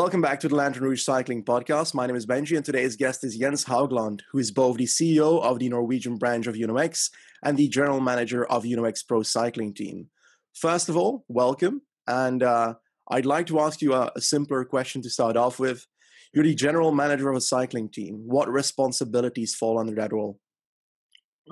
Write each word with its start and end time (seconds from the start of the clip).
Welcome 0.00 0.22
back 0.22 0.40
to 0.40 0.48
the 0.48 0.56
Lanterne 0.56 0.84
Rouge 0.84 1.02
Cycling 1.02 1.44
Podcast. 1.44 1.92
My 1.92 2.06
name 2.06 2.16
is 2.16 2.24
Benji, 2.24 2.56
and 2.56 2.64
today's 2.64 2.96
guest 2.96 3.22
is 3.22 3.36
Jens 3.36 3.66
Haugland, 3.66 4.22
who 4.32 4.38
is 4.38 4.50
both 4.50 4.78
the 4.78 4.86
CEO 4.86 5.42
of 5.42 5.58
the 5.58 5.68
Norwegian 5.68 6.16
branch 6.16 6.46
of 6.46 6.56
Uno-X 6.56 7.10
and 7.44 7.58
the 7.58 7.68
general 7.68 8.00
manager 8.00 8.46
of 8.46 8.64
Uno-X 8.64 9.02
Pro 9.02 9.22
Cycling 9.22 9.74
Team. 9.74 10.08
First 10.54 10.88
of 10.88 10.96
all, 10.96 11.26
welcome. 11.28 11.82
And 12.06 12.42
uh, 12.42 12.76
I'd 13.10 13.26
like 13.26 13.46
to 13.48 13.60
ask 13.60 13.82
you 13.82 13.92
a, 13.92 14.10
a 14.16 14.22
simpler 14.22 14.64
question 14.64 15.02
to 15.02 15.10
start 15.10 15.36
off 15.36 15.58
with. 15.58 15.86
You're 16.32 16.44
the 16.44 16.54
general 16.54 16.92
manager 16.92 17.28
of 17.28 17.36
a 17.36 17.42
cycling 17.42 17.90
team. 17.90 18.22
What 18.24 18.48
responsibilities 18.48 19.54
fall 19.54 19.78
under 19.78 19.94
that 19.96 20.14
role? 20.14 20.40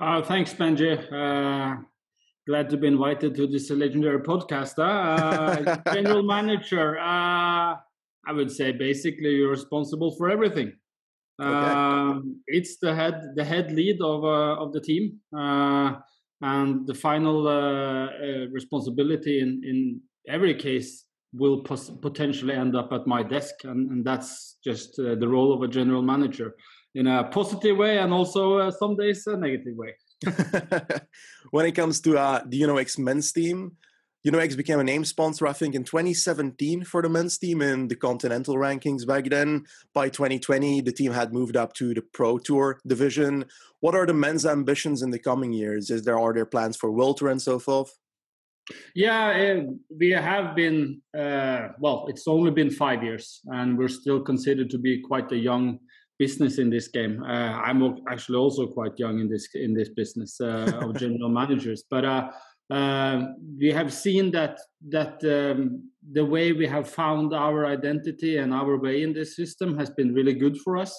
Uh, 0.01 0.23
thanks, 0.23 0.55
Benji. 0.55 0.97
Uh, 1.13 1.83
glad 2.47 2.71
to 2.71 2.77
be 2.77 2.87
invited 2.87 3.35
to 3.35 3.45
this 3.45 3.69
legendary 3.69 4.21
podcast. 4.21 4.73
Uh, 4.79 5.77
general 5.93 6.23
manager, 6.23 6.97
uh, 6.97 7.75
I 8.27 8.33
would 8.33 8.51
say 8.51 8.71
basically 8.71 9.35
you're 9.35 9.49
responsible 9.49 10.15
for 10.17 10.29
everything. 10.29 10.73
Okay. 11.41 11.71
Um, 11.71 12.41
it's 12.47 12.77
the 12.79 12.93
head, 12.93 13.33
the 13.35 13.45
head 13.45 13.71
lead 13.71 14.01
of 14.01 14.23
uh, 14.23 14.61
of 14.61 14.73
the 14.73 14.81
team, 14.81 15.19
uh, 15.35 15.93
and 16.41 16.85
the 16.85 16.93
final 16.93 17.43
responsibility 18.51 19.39
in 19.39 19.61
in 19.63 20.01
every 20.27 20.53
case 20.53 21.05
will 21.33 21.61
potentially 21.61 22.53
end 22.53 22.75
up 22.75 22.91
at 22.91 23.05
my 23.05 23.21
desk, 23.21 23.53
and, 23.63 23.89
and 23.91 24.05
that's 24.05 24.57
just 24.63 24.99
uh, 24.99 25.15
the 25.15 25.27
role 25.27 25.53
of 25.53 25.61
a 25.61 25.67
general 25.67 26.01
manager 26.01 26.55
in 26.95 27.07
a 27.07 27.25
positive 27.25 27.77
way, 27.77 27.99
and 27.99 28.11
also 28.11 28.57
uh, 28.57 28.71
some 28.71 28.95
days 28.95 29.27
a 29.27 29.37
negative 29.37 29.75
way. 29.75 29.93
when 31.51 31.65
it 31.65 31.73
comes 31.73 32.01
to 32.01 32.17
uh, 32.17 32.41
the 32.47 32.63
Uno-X 32.63 32.97
men's 32.97 33.31
team, 33.31 33.73
Uno-X 34.27 34.55
became 34.55 34.79
a 34.79 34.83
name 34.83 35.05
sponsor, 35.05 35.47
I 35.47 35.53
think, 35.53 35.75
in 35.75 35.85
2017 35.85 36.83
for 36.83 37.01
the 37.01 37.07
men's 37.07 37.37
team 37.37 37.61
in 37.61 37.87
the 37.87 37.95
continental 37.95 38.55
rankings 38.55 39.07
back 39.07 39.29
then. 39.29 39.63
By 39.93 40.09
2020, 40.09 40.81
the 40.81 40.91
team 40.91 41.13
had 41.13 41.31
moved 41.31 41.55
up 41.55 41.73
to 41.75 41.93
the 41.93 42.01
Pro 42.01 42.37
Tour 42.37 42.81
division. 42.85 43.45
What 43.79 43.95
are 43.95 44.05
the 44.05 44.13
men's 44.13 44.45
ambitions 44.45 45.01
in 45.01 45.11
the 45.11 45.19
coming 45.19 45.53
years? 45.53 45.89
Is 45.89 46.03
there 46.03 46.19
are 46.19 46.33
there 46.33 46.45
plans 46.45 46.75
for 46.75 46.89
Tour 47.13 47.29
and 47.29 47.41
so 47.41 47.59
forth? 47.59 47.97
Yeah, 48.93 49.29
uh, 49.29 49.71
we 49.97 50.11
have 50.11 50.55
been. 50.55 51.01
Uh, 51.17 51.69
well, 51.79 52.05
it's 52.09 52.27
only 52.27 52.51
been 52.51 52.69
five 52.69 53.03
years, 53.03 53.39
and 53.45 53.77
we're 53.77 53.87
still 53.87 54.19
considered 54.19 54.69
to 54.71 54.77
be 54.77 55.01
quite 55.01 55.31
a 55.31 55.37
young 55.37 55.79
business 56.19 56.59
in 56.59 56.69
this 56.69 56.89
game. 56.89 57.23
Uh, 57.23 57.53
I'm 57.63 57.97
actually 58.09 58.37
also 58.37 58.67
quite 58.67 58.99
young 58.99 59.19
in 59.19 59.29
this 59.29 59.47
in 59.55 59.73
this 59.73 59.89
business 59.89 60.39
uh, 60.41 60.79
of 60.81 60.95
general 60.99 61.29
managers, 61.29 61.83
but 61.89 62.05
uh, 62.05 62.29
um, 62.69 63.35
we 63.59 63.71
have 63.71 63.91
seen 63.91 64.31
that 64.31 64.59
that 64.89 65.23
um, 65.23 65.89
the 66.11 66.23
way 66.23 66.53
we 66.53 66.67
have 66.67 66.89
found 66.89 67.33
our 67.33 67.65
identity 67.65 68.37
and 68.37 68.53
our 68.53 68.77
way 68.77 69.03
in 69.03 69.13
this 69.13 69.35
system 69.35 69.77
has 69.77 69.89
been 69.89 70.13
really 70.13 70.33
good 70.33 70.57
for 70.57 70.77
us, 70.77 70.93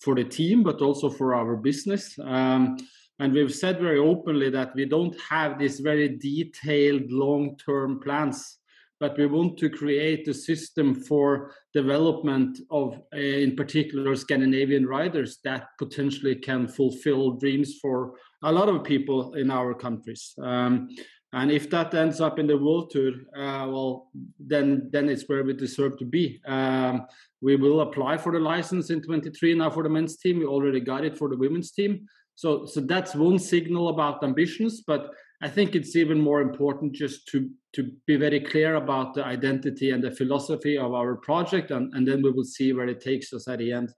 for 0.00 0.14
the 0.14 0.24
team, 0.24 0.62
but 0.62 0.80
also 0.80 1.10
for 1.10 1.34
our 1.34 1.56
business. 1.56 2.18
Um, 2.22 2.76
and 3.18 3.32
we've 3.32 3.54
said 3.54 3.80
very 3.80 3.98
openly 3.98 4.50
that 4.50 4.74
we 4.74 4.84
don't 4.84 5.16
have 5.20 5.58
these 5.58 5.80
very 5.80 6.16
detailed 6.16 7.10
long-term 7.10 8.00
plans 8.00 8.58
but 8.98 9.18
we 9.18 9.26
want 9.26 9.58
to 9.58 9.68
create 9.68 10.26
a 10.28 10.34
system 10.34 10.94
for 10.94 11.52
development 11.74 12.58
of 12.70 12.98
uh, 13.14 13.18
in 13.18 13.54
particular 13.54 14.16
scandinavian 14.16 14.86
riders 14.86 15.38
that 15.44 15.68
potentially 15.78 16.34
can 16.34 16.66
fulfill 16.66 17.32
dreams 17.32 17.78
for 17.80 18.14
a 18.42 18.52
lot 18.52 18.68
of 18.68 18.84
people 18.84 19.34
in 19.34 19.50
our 19.50 19.74
countries 19.74 20.34
um, 20.42 20.88
and 21.36 21.50
if 21.50 21.68
that 21.70 21.94
ends 21.94 22.20
up 22.20 22.38
in 22.38 22.46
the 22.46 22.58
world 22.64 22.90
tour 22.90 23.12
uh, 23.36 23.64
well 23.72 24.10
then 24.38 24.88
then 24.92 25.08
it's 25.08 25.28
where 25.28 25.44
we 25.44 25.52
deserve 25.52 25.96
to 25.98 26.04
be 26.04 26.40
um, 26.46 27.06
we 27.40 27.54
will 27.56 27.80
apply 27.80 28.16
for 28.16 28.32
the 28.32 28.44
license 28.52 28.90
in 28.90 29.00
23 29.00 29.54
now 29.54 29.70
for 29.70 29.82
the 29.82 29.94
men's 29.96 30.16
team 30.16 30.38
we 30.38 30.46
already 30.46 30.80
got 30.80 31.04
it 31.04 31.16
for 31.16 31.28
the 31.28 31.36
women's 31.44 31.70
team 31.70 32.06
so, 32.36 32.66
so 32.66 32.80
that's 32.80 33.14
one 33.14 33.38
signal 33.38 33.88
about 33.88 34.22
ambitions, 34.22 34.82
but 34.86 35.10
I 35.42 35.48
think 35.48 35.74
it's 35.74 35.96
even 35.96 36.20
more 36.20 36.42
important 36.42 36.94
just 36.94 37.26
to 37.28 37.50
to 37.74 37.90
be 38.06 38.16
very 38.16 38.40
clear 38.40 38.76
about 38.76 39.14
the 39.14 39.24
identity 39.24 39.90
and 39.90 40.02
the 40.02 40.10
philosophy 40.10 40.78
of 40.78 40.94
our 40.94 41.16
project, 41.16 41.70
and, 41.70 41.92
and 41.94 42.08
then 42.08 42.22
we 42.22 42.30
will 42.30 42.44
see 42.44 42.72
where 42.72 42.88
it 42.88 43.02
takes 43.02 43.34
us 43.34 43.48
at 43.48 43.58
the 43.58 43.72
end. 43.72 43.92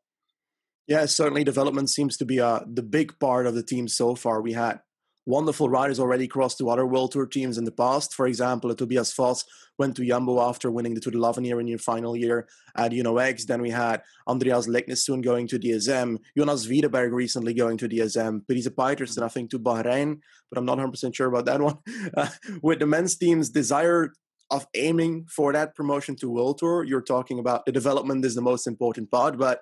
Yeah, 0.89 1.07
certainly 1.07 1.45
development 1.45 1.91
seems 1.91 2.17
to 2.17 2.25
be 2.25 2.41
uh, 2.41 2.61
the 2.67 2.83
big 2.83 3.17
part 3.21 3.47
of 3.47 3.55
the 3.55 3.63
team 3.63 3.87
so 3.87 4.17
far. 4.17 4.41
We 4.41 4.53
had 4.53 4.81
wonderful 5.29 5.69
riders 5.69 6.01
already 6.01 6.27
crossed 6.27 6.57
to 6.57 6.71
other 6.71 6.87
World 6.87 7.13
Tour 7.13 7.27
teams 7.27 7.59
in 7.59 7.65
the 7.65 7.71
past. 7.71 8.15
For 8.15 8.27
example, 8.27 8.75
Tobias 8.75 9.13
Foss 9.13 9.45
went 9.79 9.95
to 9.97 10.07
Jumbo 10.07 10.41
after 10.41 10.71
winning 10.71 10.95
the 10.95 11.01
Tour 11.01 11.13
de 11.13 11.19
l'Avenir 11.19 11.61
in 11.61 11.69
your 11.69 11.79
final 11.79 12.17
year 12.17 12.49
at 12.75 12.95
Uno-X. 12.95 13.45
Then 13.45 13.61
we 13.61 13.69
had 13.69 14.01
Andreas 14.27 14.67
soon 15.05 15.21
going 15.21 15.47
to 15.49 15.59
DSM, 15.59 16.17
Jonas 16.37 16.67
Hvideberg 16.67 17.13
recently 17.13 17.53
going 17.53 17.77
to 17.77 17.89
DSM, 17.91 18.47
Parisa 18.47 18.71
Peitersen, 18.71 19.23
I 19.23 19.29
think, 19.29 19.51
to 19.51 19.59
Bahrain, 19.59 20.19
but 20.51 20.57
I'm 20.57 20.65
not 20.65 20.79
100% 20.79 21.15
sure 21.15 21.29
about 21.29 21.45
that 21.45 21.61
one. 21.69 21.77
Uh, 22.17 22.29
with 22.63 22.79
the 22.79 22.87
men's 22.87 23.15
team's 23.17 23.51
desire 23.51 24.15
of 24.51 24.67
aiming 24.73 25.27
for 25.29 25.53
that 25.53 25.75
promotion 25.75 26.17
to 26.17 26.31
World 26.31 26.57
Tour, 26.57 26.85
you're 26.85 27.03
talking 27.03 27.39
about 27.39 27.67
the 27.67 27.73
development 27.73 28.25
is 28.25 28.35
the 28.35 28.41
most 28.41 28.67
important 28.67 29.11
part, 29.11 29.37
but 29.37 29.61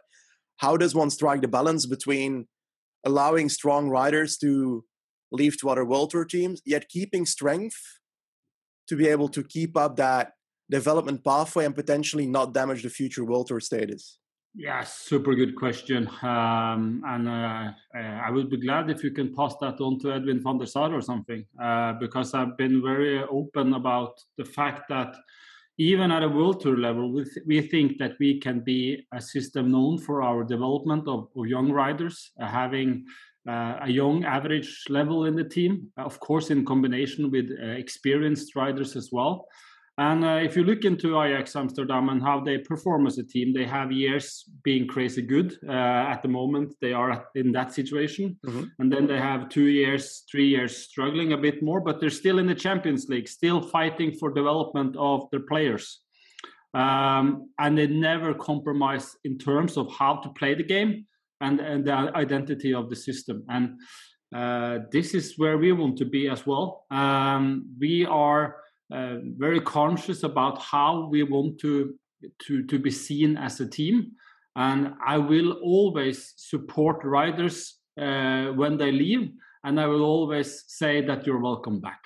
how 0.58 0.76
does 0.76 0.94
one 0.94 1.10
strike 1.10 1.40
the 1.40 1.48
balance 1.48 1.86
between 1.86 2.46
allowing 3.04 3.48
strong 3.48 3.88
riders 3.88 4.36
to 4.38 4.84
leave 5.36 5.58
to 5.60 5.70
other 5.70 5.84
World 5.84 6.10
Tour 6.10 6.24
teams, 6.24 6.60
yet 6.64 6.88
keeping 6.88 7.26
strength 7.26 7.80
to 8.88 8.96
be 8.96 9.08
able 9.08 9.28
to 9.28 9.42
keep 9.42 9.76
up 9.76 9.96
that 9.96 10.32
development 10.70 11.24
pathway 11.24 11.64
and 11.64 11.74
potentially 11.74 12.26
not 12.26 12.52
damage 12.52 12.82
the 12.82 12.90
future 12.90 13.24
World 13.24 13.48
Tour 13.48 13.60
status? 13.60 14.18
Yeah, 14.58 14.82
super 14.84 15.34
good 15.34 15.54
question. 15.54 16.08
Um, 16.22 17.02
and 17.06 17.28
uh, 17.28 17.72
uh, 17.94 18.20
I 18.26 18.30
would 18.30 18.48
be 18.48 18.56
glad 18.56 18.88
if 18.88 19.04
you 19.04 19.10
can 19.10 19.34
pass 19.34 19.54
that 19.60 19.80
on 19.80 19.98
to 20.00 20.12
Edwin 20.12 20.42
van 20.42 20.56
der 20.56 20.64
Sar 20.64 20.94
or 20.94 21.02
something, 21.02 21.44
uh, 21.62 21.92
because 22.00 22.32
I've 22.32 22.56
been 22.56 22.82
very 22.82 23.22
open 23.22 23.74
about 23.74 24.18
the 24.38 24.46
fact 24.46 24.88
that 24.88 25.14
even 25.78 26.10
at 26.10 26.22
a 26.22 26.28
world 26.28 26.62
tour 26.62 26.78
level, 26.78 27.12
we, 27.12 27.24
th- 27.24 27.46
we 27.46 27.60
think 27.60 27.98
that 27.98 28.12
we 28.18 28.40
can 28.40 28.60
be 28.60 29.06
a 29.12 29.20
system 29.20 29.70
known 29.70 29.98
for 29.98 30.22
our 30.22 30.42
development 30.42 31.06
of, 31.06 31.28
of 31.36 31.46
young 31.46 31.70
riders, 31.70 32.30
uh, 32.40 32.46
having 32.46 33.04
uh, 33.48 33.78
a 33.82 33.88
young 33.88 34.24
average 34.24 34.84
level 34.88 35.26
in 35.26 35.36
the 35.36 35.44
team, 35.44 35.88
of 35.96 36.18
course, 36.20 36.50
in 36.50 36.64
combination 36.64 37.30
with 37.30 37.50
uh, 37.50 37.66
experienced 37.66 38.56
riders 38.56 38.96
as 38.96 39.10
well. 39.12 39.46
And 39.98 40.24
uh, 40.24 40.40
if 40.42 40.56
you 40.56 40.64
look 40.64 40.84
into 40.84 41.20
Ajax 41.22 41.56
Amsterdam 41.56 42.10
and 42.10 42.22
how 42.22 42.40
they 42.40 42.58
perform 42.58 43.06
as 43.06 43.16
a 43.16 43.24
team, 43.24 43.54
they 43.54 43.64
have 43.64 43.90
years 43.90 44.44
being 44.62 44.86
crazy 44.86 45.22
good. 45.22 45.56
Uh, 45.66 45.72
at 45.72 46.20
the 46.20 46.28
moment, 46.28 46.74
they 46.82 46.92
are 46.92 47.26
in 47.34 47.50
that 47.52 47.72
situation. 47.72 48.38
Mm-hmm. 48.44 48.64
And 48.78 48.92
then 48.92 49.06
they 49.06 49.18
have 49.18 49.48
two 49.48 49.68
years, 49.68 50.24
three 50.30 50.48
years 50.48 50.76
struggling 50.76 51.32
a 51.32 51.38
bit 51.38 51.62
more, 51.62 51.80
but 51.80 51.98
they're 51.98 52.10
still 52.10 52.38
in 52.38 52.46
the 52.46 52.54
Champions 52.54 53.06
League, 53.08 53.26
still 53.26 53.62
fighting 53.62 54.12
for 54.12 54.30
development 54.30 54.96
of 54.98 55.30
their 55.30 55.40
players. 55.40 56.02
Um, 56.74 57.48
and 57.58 57.78
they 57.78 57.86
never 57.86 58.34
compromise 58.34 59.16
in 59.24 59.38
terms 59.38 59.78
of 59.78 59.90
how 59.90 60.16
to 60.16 60.28
play 60.30 60.54
the 60.54 60.62
game 60.62 61.06
and, 61.40 61.60
and 61.60 61.84
the 61.84 61.92
identity 61.92 62.74
of 62.74 62.88
the 62.90 62.96
system. 62.96 63.44
And 63.48 63.78
uh, 64.34 64.84
this 64.90 65.14
is 65.14 65.34
where 65.36 65.58
we 65.58 65.72
want 65.72 65.98
to 65.98 66.04
be 66.04 66.28
as 66.28 66.46
well. 66.46 66.86
Um, 66.90 67.74
we 67.78 68.06
are 68.06 68.56
uh, 68.92 69.16
very 69.36 69.60
conscious 69.60 70.22
about 70.22 70.60
how 70.60 71.08
we 71.08 71.22
want 71.22 71.58
to, 71.60 71.94
to, 72.46 72.64
to 72.66 72.78
be 72.78 72.90
seen 72.90 73.36
as 73.36 73.60
a 73.60 73.68
team. 73.68 74.12
And 74.56 74.94
I 75.04 75.18
will 75.18 75.52
always 75.62 76.32
support 76.36 77.04
riders 77.04 77.78
uh, 78.00 78.46
when 78.46 78.76
they 78.78 78.92
leave, 78.92 79.30
and 79.64 79.80
I 79.80 79.86
will 79.86 80.02
always 80.02 80.64
say 80.66 81.04
that 81.06 81.26
you're 81.26 81.40
welcome 81.40 81.80
back. 81.80 82.00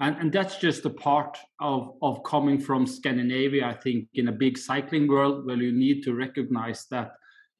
And, 0.00 0.16
and 0.16 0.32
that's 0.32 0.58
just 0.58 0.84
a 0.84 0.90
part 0.90 1.36
of, 1.60 1.94
of 2.02 2.22
coming 2.22 2.60
from 2.60 2.86
Scandinavia, 2.86 3.66
I 3.66 3.74
think, 3.74 4.08
in 4.14 4.28
a 4.28 4.32
big 4.32 4.56
cycling 4.56 5.08
world 5.08 5.44
where 5.44 5.56
you 5.56 5.72
need 5.72 6.02
to 6.04 6.14
recognize 6.14 6.86
that 6.90 7.10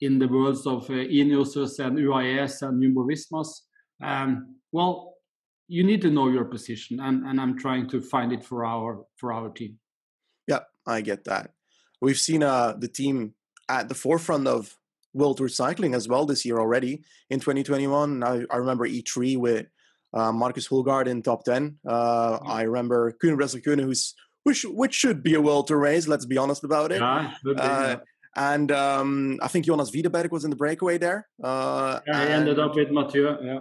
in 0.01 0.19
the 0.19 0.29
worlds 0.29 0.67
of 0.67 0.89
uh, 0.91 0.95
Ineos 0.95 1.57
and 1.79 1.99
UIS 1.99 2.63
and 2.63 2.83
Jumbo 2.83 3.07
Vismas. 3.07 3.49
Um, 4.03 4.57
well, 4.73 5.15
you 5.67 5.85
need 5.85 6.01
to 6.03 6.11
know 6.11 6.29
your 6.29 6.45
position, 6.45 7.01
and, 7.01 7.25
and 7.27 7.41
I'm 7.41 7.59
trying 7.59 7.89
to 7.91 8.01
find 8.01 8.33
it 8.33 8.45
for 8.45 8.65
our 8.65 9.05
for 9.17 9.33
our 9.33 9.51
team. 9.51 9.79
Yeah, 10.47 10.61
I 10.87 11.03
get 11.03 11.25
that. 11.25 11.51
We've 12.01 12.19
seen 12.19 12.43
uh, 12.43 12.75
the 12.79 12.89
team 12.89 13.35
at 13.69 13.89
the 13.89 13.95
forefront 13.95 14.47
of 14.47 14.75
World 15.13 15.39
Tour 15.39 15.49
cycling 15.49 15.95
as 15.95 16.09
well 16.09 16.25
this 16.27 16.45
year 16.45 16.59
already 16.59 17.03
in 17.29 17.41
2021. 17.41 18.23
I, 18.23 18.45
I 18.51 18.57
remember 18.57 18.89
E3 18.89 19.37
with 19.37 19.67
uh, 20.15 20.33
Markus 20.33 20.69
Hoelgaard 20.69 21.07
in 21.07 21.23
top 21.23 21.45
10. 21.45 21.79
Uh, 21.87 22.39
I 22.47 22.63
remember 22.63 23.13
Kuurne 23.23 23.37
Brussel 23.37 23.61
who's 23.65 24.15
which 24.45 24.65
which 24.65 24.95
should 24.95 25.23
be 25.23 25.35
a 25.35 25.41
World 25.41 25.67
Tour 25.67 25.79
race. 25.79 26.09
Let's 26.09 26.25
be 26.25 26.39
honest 26.39 26.65
about 26.65 26.93
it. 26.93 27.01
Yeah, 27.01 27.33
uh, 27.59 27.97
and 28.37 28.71
um, 28.73 29.39
I 29.43 29.49
think 29.49 29.67
Jonas 29.67 29.91
Hvideberg 29.91 30.31
was 30.31 30.45
in 30.45 30.51
the 30.51 30.57
breakaway 30.57 30.99
there. 30.99 31.29
Uh, 31.43 32.01
yeah, 32.07 32.27
he 32.27 32.33
ended 32.33 32.59
up 32.59 32.75
with 32.75 32.91
Mathieu. 32.91 33.37
Yeah. 33.43 33.61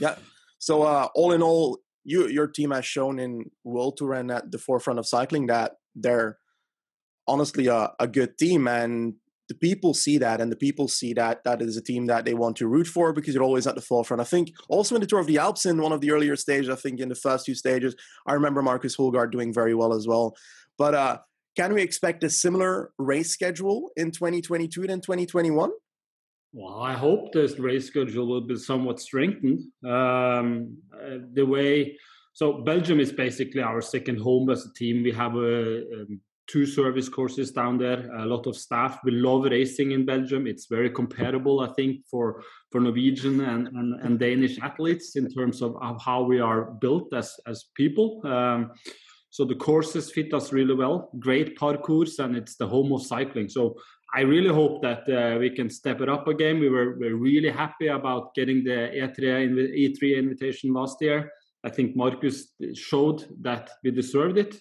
Yeah. 0.00 0.16
So 0.58 0.82
uh, 0.82 1.08
all 1.14 1.32
in 1.32 1.42
all, 1.42 1.78
you 2.04 2.28
your 2.28 2.46
team 2.46 2.70
has 2.70 2.84
shown 2.84 3.18
in 3.18 3.50
World 3.64 3.96
Tour 3.96 4.14
and 4.14 4.30
at 4.30 4.50
the 4.50 4.58
forefront 4.58 4.98
of 4.98 5.06
cycling 5.06 5.46
that 5.46 5.72
they're 5.94 6.38
honestly 7.28 7.66
a, 7.66 7.90
a 7.98 8.06
good 8.06 8.38
team 8.38 8.68
and 8.68 9.14
the 9.48 9.54
people 9.54 9.94
see 9.94 10.18
that 10.18 10.40
and 10.40 10.50
the 10.50 10.56
people 10.56 10.88
see 10.88 11.12
that 11.14 11.44
that 11.44 11.62
is 11.62 11.76
a 11.76 11.82
team 11.82 12.06
that 12.06 12.24
they 12.24 12.34
want 12.34 12.56
to 12.56 12.66
root 12.66 12.86
for 12.86 13.12
because 13.12 13.34
you're 13.34 13.44
always 13.44 13.66
at 13.66 13.74
the 13.76 13.80
forefront. 13.80 14.20
I 14.20 14.24
think 14.24 14.50
also 14.68 14.94
in 14.94 15.00
the 15.00 15.06
Tour 15.06 15.20
of 15.20 15.26
the 15.26 15.38
Alps 15.38 15.66
in 15.66 15.80
one 15.80 15.92
of 15.92 16.00
the 16.00 16.10
earlier 16.10 16.36
stages, 16.36 16.68
I 16.68 16.74
think 16.74 17.00
in 17.00 17.08
the 17.08 17.14
first 17.14 17.46
two 17.46 17.54
stages, 17.54 17.94
I 18.26 18.34
remember 18.34 18.62
Markus 18.62 18.96
Hoelgaard 18.96 19.30
doing 19.30 19.52
very 19.52 19.74
well 19.74 19.92
as 19.92 20.06
well. 20.06 20.36
But 20.78 20.94
uh, 20.94 21.18
can 21.56 21.72
we 21.72 21.82
expect 21.82 22.22
a 22.24 22.30
similar 22.30 22.92
race 22.98 23.30
schedule 23.30 23.90
in 23.96 24.10
2022 24.10 24.86
than 24.86 25.00
2021? 25.00 25.70
Well, 26.52 26.80
I 26.80 26.92
hope 26.92 27.32
this 27.32 27.58
race 27.58 27.86
schedule 27.86 28.26
will 28.26 28.40
be 28.42 28.56
somewhat 28.56 29.00
strengthened. 29.00 29.60
Um, 29.84 30.78
uh, 30.94 31.18
the 31.32 31.44
way 31.44 31.96
so 32.36 32.52
Belgium 32.52 33.00
is 33.00 33.12
basically 33.12 33.62
our 33.62 33.80
second 33.80 34.20
home 34.20 34.50
as 34.50 34.66
a 34.66 34.72
team. 34.74 35.02
We 35.02 35.10
have 35.12 35.36
a, 35.36 35.78
um, 36.02 36.20
two 36.46 36.66
service 36.66 37.08
courses 37.08 37.50
down 37.50 37.78
there. 37.78 38.10
A 38.16 38.26
lot 38.26 38.46
of 38.46 38.56
staff. 38.56 39.00
We 39.04 39.12
love 39.12 39.44
racing 39.44 39.92
in 39.92 40.04
Belgium. 40.04 40.46
It's 40.46 40.66
very 40.66 40.90
comparable, 40.90 41.60
I 41.60 41.68
think, 41.72 42.04
for 42.10 42.42
for 42.70 42.80
Norwegian 42.80 43.40
and, 43.40 43.68
and, 43.68 44.00
and 44.02 44.18
Danish 44.18 44.58
athletes 44.60 45.16
in 45.16 45.30
terms 45.30 45.62
of, 45.62 45.76
of, 45.80 46.00
how 46.02 46.22
we 46.22 46.38
are 46.38 46.72
built 46.72 47.14
as 47.14 47.32
as 47.46 47.64
people. 47.74 48.20
Um, 48.26 48.72
so 49.36 49.44
the 49.44 49.54
courses 49.54 50.10
fit 50.10 50.32
us 50.32 50.50
really 50.50 50.72
well. 50.72 51.10
Great 51.18 51.58
parkours, 51.58 52.20
and 52.20 52.34
it's 52.34 52.56
the 52.56 52.66
home 52.66 52.90
of 52.94 53.02
cycling. 53.02 53.50
So 53.50 53.76
I 54.14 54.22
really 54.22 54.48
hope 54.48 54.80
that 54.80 55.06
uh, 55.10 55.38
we 55.38 55.50
can 55.50 55.68
step 55.68 56.00
it 56.00 56.08
up 56.08 56.26
again. 56.26 56.58
We 56.58 56.70
were, 56.70 56.96
we 56.98 57.08
really 57.08 57.50
happy 57.50 57.88
about 57.88 58.34
getting 58.34 58.64
the 58.64 58.90
E3, 58.96 59.20
E3 59.20 60.16
invitation 60.16 60.72
last 60.72 61.02
year. 61.02 61.30
I 61.66 61.68
think 61.68 61.94
Markus 61.94 62.54
showed 62.72 63.26
that 63.42 63.68
we 63.84 63.90
deserved 63.90 64.38
it 64.38 64.58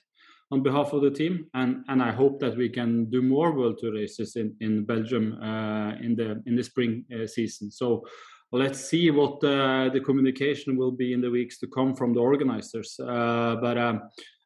on 0.51 0.61
behalf 0.61 0.91
of 0.91 1.03
the 1.03 1.11
team, 1.11 1.45
and 1.53 1.85
and 1.87 2.03
I 2.03 2.11
hope 2.11 2.41
that 2.41 2.57
we 2.57 2.67
can 2.67 3.09
do 3.09 3.21
more 3.21 3.53
World 3.53 3.77
Tour 3.79 3.93
races 3.93 4.35
in 4.35 4.57
in 4.59 4.83
Belgium 4.83 5.41
uh, 5.41 5.91
in 6.05 6.17
the 6.17 6.43
in 6.47 6.57
the 6.57 6.63
spring 6.63 7.05
uh, 7.15 7.27
season. 7.27 7.71
So 7.71 8.03
let's 8.51 8.79
see 8.89 9.09
what 9.09 9.41
uh, 9.41 9.89
the 9.93 10.01
communication 10.01 10.75
will 10.75 10.91
be 10.91 11.13
in 11.13 11.21
the 11.21 11.31
weeks 11.31 11.59
to 11.59 11.67
come 11.67 11.95
from 11.95 12.13
the 12.13 12.19
organizers. 12.19 12.99
Uh, 12.99 13.55
but 13.61 13.77
um, 13.77 14.01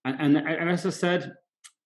and, 0.06 0.16
and, 0.20 0.38
and 0.38 0.70
as 0.70 0.86
I 0.86 0.92
said, 0.92 1.32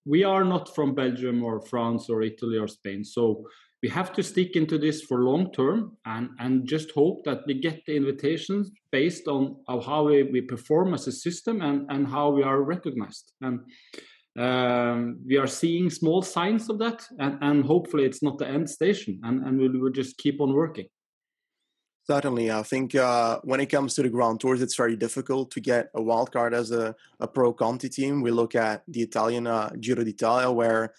we 0.05 0.23
are 0.23 0.43
not 0.43 0.75
from 0.75 0.95
Belgium 0.95 1.43
or 1.43 1.61
France 1.61 2.09
or 2.09 2.21
Italy 2.21 2.57
or 2.57 2.67
Spain, 2.67 3.03
so 3.03 3.45
we 3.81 3.89
have 3.89 4.13
to 4.13 4.23
stick 4.23 4.55
into 4.55 4.77
this 4.77 5.01
for 5.01 5.25
long 5.25 5.51
term 5.51 5.97
and, 6.05 6.29
and 6.39 6.65
just 6.65 6.91
hope 6.91 7.25
that 7.25 7.41
we 7.45 7.59
get 7.59 7.81
the 7.85 7.95
invitations 7.95 8.71
based 8.93 9.27
on 9.27 9.57
how 9.67 10.05
we, 10.05 10.23
we 10.23 10.39
perform 10.39 10.93
as 10.93 11.05
a 11.07 11.11
system 11.11 11.61
and, 11.61 11.85
and 11.89 12.07
how 12.07 12.29
we 12.29 12.43
are 12.43 12.61
recognized. 12.61 13.33
And 13.41 13.59
um, 14.39 15.19
we 15.27 15.37
are 15.37 15.47
seeing 15.47 15.89
small 15.89 16.21
signs 16.21 16.69
of 16.69 16.79
that, 16.79 17.05
and, 17.19 17.37
and 17.41 17.65
hopefully 17.65 18.05
it's 18.05 18.23
not 18.23 18.37
the 18.37 18.47
end 18.47 18.69
station, 18.69 19.19
and, 19.23 19.45
and 19.45 19.59
we'll, 19.59 19.79
we'll 19.79 19.91
just 19.91 20.17
keep 20.17 20.39
on 20.39 20.53
working. 20.53 20.87
Certainly, 22.05 22.51
I 22.51 22.63
think 22.63 22.95
uh, 22.95 23.39
when 23.43 23.61
it 23.61 23.67
comes 23.67 23.93
to 23.95 24.03
the 24.03 24.09
Grand 24.09 24.41
Tours, 24.41 24.61
it's 24.61 24.75
very 24.75 24.97
difficult 24.97 25.51
to 25.51 25.61
get 25.61 25.89
a 25.93 26.01
wild 26.01 26.33
card 26.33 26.53
as 26.53 26.71
a, 26.71 26.95
a 27.21 27.27
pro 27.27 27.53
Conti 27.53 27.87
team. 27.87 28.21
We 28.21 28.31
look 28.31 28.55
at 28.55 28.83
the 28.89 29.01
Italian 29.01 29.47
uh, 29.47 29.69
Giro 29.79 30.03
d'Italia, 30.03 30.51
where 30.51 30.93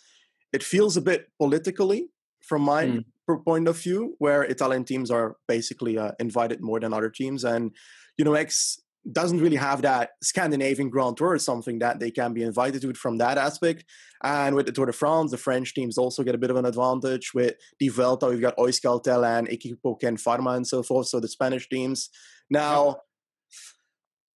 it 0.55 0.63
feels 0.63 0.97
a 0.97 1.03
bit 1.03 1.29
politically 1.39 2.09
from 2.43 2.63
my 2.63 2.87
mm. 2.87 3.45
point 3.45 3.69
of 3.69 3.77
view, 3.79 4.15
where 4.19 4.45
Italian 4.45 4.85
teams 4.85 5.11
are 5.11 5.37
basically 5.47 5.99
uh, 5.99 6.13
invited 6.19 6.63
more 6.63 6.81
than 6.81 6.95
other 6.95 7.11
teams, 7.11 7.45
and 7.45 7.73
Uno-X 8.19 8.81
doesn't 9.13 9.41
really 9.41 9.57
have 9.57 9.83
that 9.83 10.11
Scandinavian 10.23 10.89
Grand 10.89 11.17
Tour 11.17 11.33
or 11.33 11.39
something 11.39 11.79
that 11.81 12.01
they 12.01 12.11
can 12.11 12.33
be 12.33 12.43
invited 12.43 12.83
to 12.83 12.95
from 12.95 13.19
that 13.19 13.37
aspect. 13.37 13.85
And 14.23 14.57
with 14.57 14.67
the 14.67 14.73
Tour 14.73 14.87
de 14.87 14.93
France, 14.93 15.31
the 15.31 15.37
French 15.37 15.75
teams 15.75 15.99
also 15.99 16.23
get 16.23 16.35
a 16.35 16.39
bit 16.39 16.51
of 16.51 16.57
an 16.57 16.65
advantage. 16.65 17.35
With 17.35 17.55
the 17.79 17.89
Vuelta, 17.89 18.27
we've 18.27 18.41
got 18.41 18.57
Euskaltel 18.57 19.39
and 19.39 19.49
Equipo 19.49 20.01
Kern 20.01 20.17
Pharma 20.17 20.57
and 20.57 20.67
so 20.67 20.83
forth. 20.83 21.09
So 21.09 21.21
the 21.21 21.29
Spanish 21.29 21.69
teams. 21.69 22.09
Now, 22.49 22.87
yeah. 22.87 22.93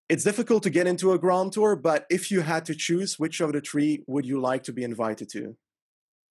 it's 0.10 0.24
difficult 0.24 0.64
to 0.64 0.70
get 0.70 0.88
into 0.88 1.14
a 1.14 1.18
Grand 1.18 1.54
Tour, 1.54 1.76
but 1.76 2.06
if 2.10 2.30
you 2.30 2.42
had 2.42 2.66
to 2.66 2.76
choose, 2.76 3.18
which 3.18 3.40
of 3.40 3.54
the 3.54 3.62
three 3.62 4.04
would 4.08 4.26
you 4.26 4.42
like 4.42 4.64
to 4.64 4.74
be 4.74 4.84
invited 4.84 5.30
to? 5.30 5.56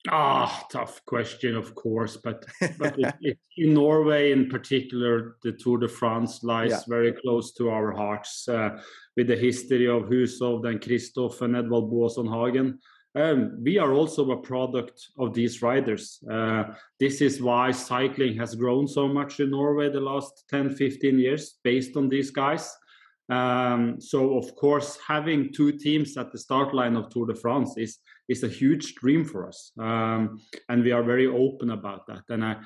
Ah, 0.09 0.61
oh, 0.63 0.67
tough 0.71 1.05
question, 1.05 1.57
of 1.57 1.75
course, 1.75 2.17
but 2.17 2.45
but 2.79 2.99
it, 2.99 3.15
it, 3.21 3.39
in 3.57 3.75
Norway, 3.75 4.33
in 4.33 4.49
particular, 4.49 5.37
the 5.43 5.53
Tour 5.53 5.79
de 5.79 5.89
France 5.89 6.43
lies 6.43 6.71
yeah. 6.71 6.81
very 6.89 7.13
close 7.13 7.53
to 7.55 7.71
our 7.71 7.93
hearts, 7.93 8.49
uh, 8.49 8.81
with 9.17 9.29
the 9.29 9.37
history 9.37 9.89
of 9.89 10.05
Hushovd 10.05 10.69
and 10.69 10.81
Kristoff 10.81 11.41
and 11.43 11.55
Edvald 11.55 11.91
Boasson 11.91 12.29
Hagen. 12.29 12.79
Um, 13.17 13.59
we 13.63 13.79
are 13.79 13.95
also 13.95 14.31
a 14.33 14.37
product 14.37 15.09
of 15.19 15.33
these 15.33 15.63
riders. 15.63 16.23
Uh, 16.31 16.65
this 17.01 17.23
is 17.23 17.41
why 17.41 17.71
cycling 17.71 18.37
has 18.37 18.55
grown 18.55 18.87
so 18.87 19.09
much 19.09 19.41
in 19.41 19.51
Norway 19.51 19.89
the 19.89 20.01
last 20.01 20.45
10, 20.51 20.77
15 20.77 21.19
years, 21.19 21.55
based 21.65 21.97
on 21.97 22.11
these 22.11 22.31
guys. 22.31 22.77
Um, 23.29 24.01
so, 24.01 24.39
of 24.39 24.55
course, 24.55 24.99
having 25.07 25.53
two 25.53 25.73
teams 25.73 26.17
at 26.17 26.31
the 26.31 26.39
start 26.39 26.75
line 26.75 26.97
of 26.97 27.09
Tour 27.11 27.27
de 27.27 27.35
France 27.35 27.75
is 27.77 27.99
is 28.29 28.43
a 28.43 28.49
huge 28.49 28.95
dream 28.97 29.25
for 29.25 29.47
us, 29.47 29.73
um, 29.79 30.41
and 30.69 30.83
we 30.83 30.93
are 30.93 31.03
very 31.03 31.27
open 31.27 31.71
about 31.71 32.07
that. 32.09 32.23
And 32.29 32.45
I, 32.45 32.57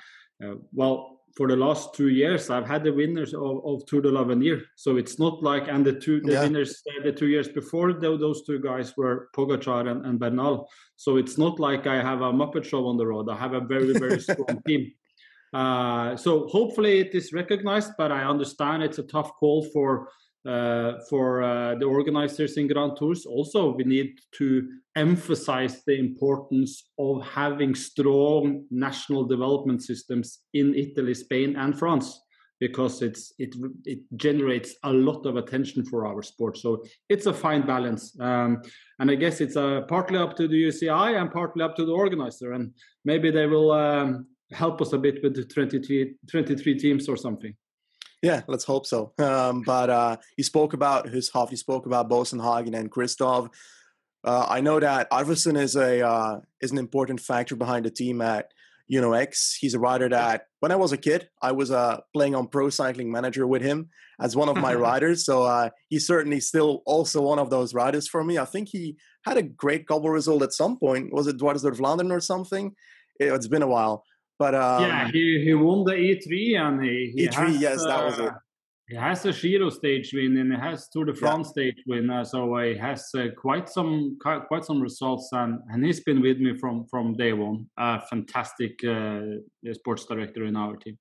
uh, 0.44 0.54
well, 0.72 1.20
for 1.36 1.48
the 1.48 1.56
last 1.56 1.94
two 1.94 2.08
years, 2.08 2.50
I've 2.50 2.66
had 2.66 2.84
the 2.84 2.92
winners 2.92 3.34
of, 3.34 3.64
of 3.64 3.86
Tour 3.86 4.00
de 4.00 4.10
l'Avenir. 4.10 4.62
So 4.76 4.96
it's 4.96 5.18
not 5.18 5.42
like, 5.42 5.68
and 5.68 5.84
the 5.84 5.92
two 5.92 6.20
the 6.20 6.32
yeah. 6.32 6.42
winners 6.42 6.82
uh, 6.88 7.02
the 7.04 7.12
two 7.12 7.28
years 7.28 7.48
before 7.48 7.92
those 7.92 8.44
two 8.44 8.58
guys 8.58 8.96
were 8.96 9.28
Pogacar 9.34 9.90
and, 9.90 10.04
and 10.06 10.18
Bernal. 10.18 10.68
So 10.96 11.16
it's 11.16 11.38
not 11.38 11.60
like 11.60 11.86
I 11.86 12.02
have 12.02 12.20
a 12.22 12.32
Muppet 12.32 12.64
show 12.64 12.86
on 12.86 12.96
the 12.96 13.06
road. 13.06 13.28
I 13.28 13.36
have 13.36 13.54
a 13.54 13.60
very 13.60 13.92
very 13.92 14.20
strong 14.28 14.60
team. 14.66 14.92
Uh, 15.52 16.16
so 16.16 16.46
hopefully 16.46 17.00
it 17.00 17.14
is 17.14 17.32
recognized, 17.32 17.92
but 17.98 18.12
I 18.12 18.22
understand 18.22 18.82
it's 18.82 18.98
a 18.98 19.02
tough 19.04 19.32
call 19.34 19.64
for 19.72 20.08
uh, 20.46 20.94
for 21.08 21.42
uh, 21.42 21.74
the 21.74 21.84
organizers 21.84 22.56
in 22.56 22.66
Grand 22.66 22.96
Tours. 22.96 23.26
Also, 23.26 23.74
we 23.74 23.84
need 23.84 24.18
to 24.32 24.68
emphasize 24.96 25.82
the 25.86 25.98
importance 25.98 26.90
of 26.98 27.26
having 27.26 27.74
strong 27.74 28.64
national 28.70 29.24
development 29.24 29.82
systems 29.82 30.40
in 30.54 30.74
Italy, 30.74 31.14
Spain, 31.14 31.56
and 31.56 31.78
France 31.78 32.20
because 32.60 33.00
it's 33.00 33.32
it 33.38 33.54
it 33.84 34.00
generates 34.16 34.74
a 34.84 34.92
lot 34.92 35.24
of 35.26 35.36
attention 35.36 35.84
for 35.84 36.06
our 36.06 36.22
sport. 36.22 36.58
So 36.58 36.84
it's 37.08 37.26
a 37.26 37.32
fine 37.32 37.66
balance, 37.66 38.14
um, 38.20 38.62
and 38.98 39.10
I 39.10 39.14
guess 39.14 39.40
it's 39.40 39.56
uh, 39.56 39.82
partly 39.88 40.18
up 40.18 40.36
to 40.36 40.46
the 40.46 40.62
UCI 40.62 41.20
and 41.20 41.32
partly 41.32 41.62
up 41.62 41.74
to 41.76 41.86
the 41.86 41.92
organizer, 41.92 42.52
and 42.52 42.72
maybe 43.04 43.30
they 43.30 43.46
will 43.46 43.72
um, 43.72 44.26
help 44.52 44.80
us 44.82 44.92
a 44.92 44.98
bit 44.98 45.22
with 45.22 45.34
the 45.34 45.44
23, 45.44 46.14
23 46.30 46.78
teams 46.78 47.08
or 47.08 47.16
something. 47.16 47.54
Yeah, 48.22 48.42
let's 48.46 48.64
hope 48.64 48.86
so. 48.86 49.12
Um, 49.18 49.62
but 49.62 49.88
uh, 49.88 50.16
you 50.36 50.44
spoke 50.44 50.74
about 50.74 51.06
Hushovd, 51.06 51.50
you 51.50 51.56
spoke 51.56 51.86
about 51.86 52.10
Boasson 52.10 52.42
Hagen 52.42 52.74
and 52.74 52.90
Kristoff. 52.90 53.50
Uh, 54.22 54.46
I 54.48 54.60
know 54.60 54.78
that 54.78 55.10
Arvesen 55.10 55.58
is 55.58 55.76
a 55.76 56.06
uh, 56.06 56.40
is 56.60 56.72
an 56.72 56.78
important 56.78 57.20
factor 57.20 57.56
behind 57.56 57.86
the 57.86 57.90
team 57.90 58.20
at 58.20 58.52
Uno-X. 58.92 59.56
He's 59.58 59.74
a 59.74 59.78
rider 59.78 60.08
that 60.10 60.46
when 60.58 60.72
I 60.72 60.76
was 60.76 60.92
a 60.92 60.98
kid, 60.98 61.30
I 61.40 61.52
was 61.52 61.70
uh, 61.70 62.00
playing 62.12 62.34
on 62.34 62.48
Pro 62.48 62.68
Cycling 62.68 63.10
Manager 63.10 63.46
with 63.46 63.62
him 63.62 63.88
as 64.20 64.36
one 64.36 64.50
of 64.50 64.56
my 64.56 64.74
riders. 64.88 65.24
So 65.24 65.44
uh, 65.44 65.70
he's 65.88 66.06
certainly 66.06 66.40
still 66.40 66.82
also 66.84 67.22
one 67.22 67.38
of 67.38 67.48
those 67.48 67.72
riders 67.72 68.08
for 68.08 68.22
me. 68.22 68.36
I 68.36 68.44
think 68.44 68.68
he 68.68 68.96
had 69.24 69.38
a 69.38 69.42
great 69.42 69.86
couple 69.86 70.10
result 70.10 70.42
at 70.42 70.52
some 70.52 70.78
point. 70.78 71.12
Was 71.12 71.26
it 71.26 71.38
Dwars 71.38 71.62
door 71.62 71.72
Vlaanderen 71.72 72.12
or 72.12 72.20
something? 72.20 72.74
It's 73.18 73.48
been 73.48 73.62
a 73.62 73.66
while. 73.66 74.04
But 74.40 74.54
um, 74.54 74.82
yeah, 74.84 75.10
he, 75.12 75.42
he 75.44 75.52
won 75.52 75.84
the 75.84 75.92
E3 75.92 76.58
and 76.58 76.82
he, 76.82 77.12
he 77.14 77.28
E3, 77.28 77.34
has, 77.34 77.60
yes, 77.60 77.84
that 77.84 78.04
was 78.06 78.18
it. 78.18 78.24
Uh, 78.24 78.38
he 78.88 78.96
has 78.96 79.26
a 79.26 79.32
Giro 79.32 79.68
stage 79.68 80.14
win 80.14 80.34
and 80.38 80.50
he 80.50 80.58
has 80.58 80.88
Tour 80.88 81.04
de 81.04 81.14
France 81.14 81.48
yeah. 81.48 81.50
stage 81.52 81.84
win, 81.86 82.08
uh, 82.08 82.24
so 82.24 82.56
he 82.56 82.74
has 82.78 83.06
uh, 83.14 83.26
quite 83.36 83.68
some 83.68 84.16
quite 84.18 84.64
some 84.64 84.80
results 84.80 85.28
and 85.32 85.60
and 85.68 85.84
he's 85.84 86.00
been 86.00 86.22
with 86.22 86.38
me 86.38 86.56
from 86.56 86.86
from 86.86 87.12
day 87.12 87.34
one. 87.34 87.66
A 87.78 88.00
fantastic 88.00 88.82
uh, 88.82 89.20
sports 89.74 90.06
director 90.06 90.46
in 90.46 90.56
our 90.56 90.74
team. 90.76 90.96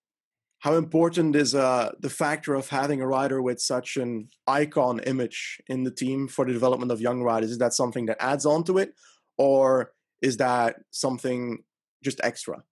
How 0.60 0.74
important 0.76 1.38
is 1.38 1.56
uh, 1.56 1.94
the 1.98 2.10
factor 2.10 2.56
of 2.56 2.68
having 2.68 3.02
a 3.02 3.08
rider 3.08 3.42
with 3.42 3.62
such 3.62 3.96
an 3.96 4.28
icon 4.48 5.00
image 5.14 5.62
in 5.70 5.86
the 5.86 5.92
team 5.92 6.28
for 6.28 6.46
the 6.46 6.52
development 6.52 6.92
of 6.92 7.00
young 7.00 7.24
riders? 7.24 7.52
Is 7.52 7.60
that 7.60 7.74
something 7.74 8.06
that 8.08 8.18
adds 8.20 8.46
on 8.46 8.66
to 8.66 8.80
it, 8.80 8.96
or 9.38 9.94
is 10.22 10.36
that 10.38 10.76
something 10.92 11.60
just 12.04 12.20
extra? 12.22 12.64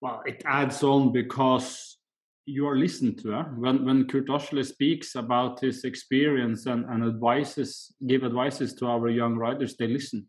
Well, 0.00 0.22
it 0.26 0.42
adds 0.46 0.82
on 0.82 1.12
because 1.12 1.98
you 2.44 2.66
are 2.68 2.76
listened 2.76 3.18
to. 3.18 3.32
Huh? 3.32 3.44
When 3.56 3.84
when 3.84 4.06
Kurt 4.06 4.26
Asle 4.26 4.64
speaks 4.64 5.14
about 5.14 5.60
his 5.60 5.84
experience 5.84 6.66
and, 6.66 6.84
and 6.86 7.04
advices, 7.04 7.94
give 8.06 8.24
advices 8.24 8.74
to 8.74 8.86
our 8.86 9.08
young 9.08 9.36
riders, 9.36 9.76
they 9.76 9.88
listen 9.88 10.26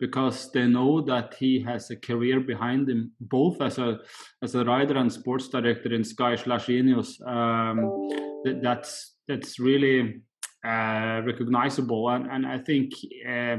because 0.00 0.50
they 0.50 0.66
know 0.66 1.00
that 1.00 1.34
he 1.34 1.60
has 1.60 1.90
a 1.90 1.96
career 1.96 2.40
behind 2.40 2.88
him, 2.88 3.12
both 3.20 3.62
as 3.62 3.78
a 3.78 3.98
as 4.42 4.54
a 4.54 4.64
rider 4.64 4.96
and 4.96 5.12
sports 5.12 5.48
director 5.48 5.94
in 5.94 6.02
Sky 6.04 6.34
slash 6.34 6.66
Ineos. 6.66 7.20
Um, 7.26 8.08
that, 8.44 8.60
that's 8.62 9.14
that's 9.28 9.60
really 9.60 10.22
uh, 10.64 11.22
recognizable, 11.24 12.08
and 12.08 12.26
and 12.30 12.46
I 12.46 12.58
think. 12.58 12.92
Uh, 13.28 13.58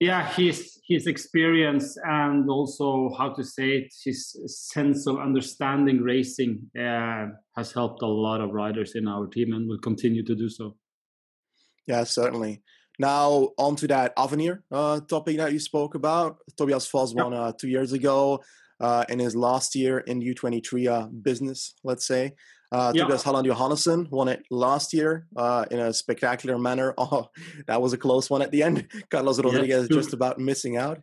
yeah 0.00 0.32
his 0.32 0.80
his 0.88 1.06
experience 1.06 1.96
and 2.04 2.50
also 2.50 3.14
how 3.16 3.28
to 3.32 3.44
say 3.44 3.68
it 3.78 3.94
his 4.04 4.34
sense 4.46 5.06
of 5.06 5.18
understanding 5.18 6.02
racing 6.02 6.58
uh, 6.76 7.26
has 7.56 7.70
helped 7.72 8.02
a 8.02 8.06
lot 8.06 8.40
of 8.40 8.50
riders 8.50 8.94
in 8.96 9.06
our 9.06 9.26
team 9.26 9.52
and 9.52 9.68
will 9.68 9.78
continue 9.78 10.24
to 10.24 10.34
do 10.34 10.48
so. 10.48 10.74
Yeah 11.86 12.04
certainly. 12.04 12.62
Now 12.98 13.50
on 13.56 13.76
to 13.76 13.86
that 13.88 14.12
avenir 14.16 14.64
uh, 14.72 15.00
topic 15.00 15.36
that 15.36 15.52
you 15.52 15.60
spoke 15.60 15.94
about. 15.94 16.38
Tobias 16.56 16.86
foss 16.86 17.14
won 17.14 17.32
uh, 17.32 17.52
two 17.52 17.68
years 17.68 17.92
ago 17.92 18.40
uh, 18.80 19.04
in 19.08 19.18
his 19.18 19.36
last 19.36 19.76
year 19.76 19.98
in 19.98 20.20
u23 20.20 20.88
uh, 20.88 21.06
business 21.08 21.74
let's 21.84 22.06
say 22.06 22.32
uh, 22.72 22.92
yeah. 22.94 23.02
Tobias 23.02 23.22
Halland 23.24 23.48
Johannessen 23.48 24.10
won 24.10 24.28
it 24.28 24.44
last 24.50 24.92
year 24.92 25.26
uh, 25.36 25.64
in 25.70 25.78
a 25.78 25.92
spectacular 25.92 26.58
manner. 26.58 26.94
Oh, 27.12 27.30
that 27.66 27.80
was 27.80 27.92
a 27.92 27.96
close 27.98 28.28
one 28.28 28.42
at 28.42 28.50
the 28.50 28.62
end. 28.62 28.86
Carlos 29.10 29.40
Rodriguez 29.40 29.88
yeah, 29.90 29.96
just 29.96 30.12
about 30.12 30.38
missing 30.38 30.76
out. 30.76 31.02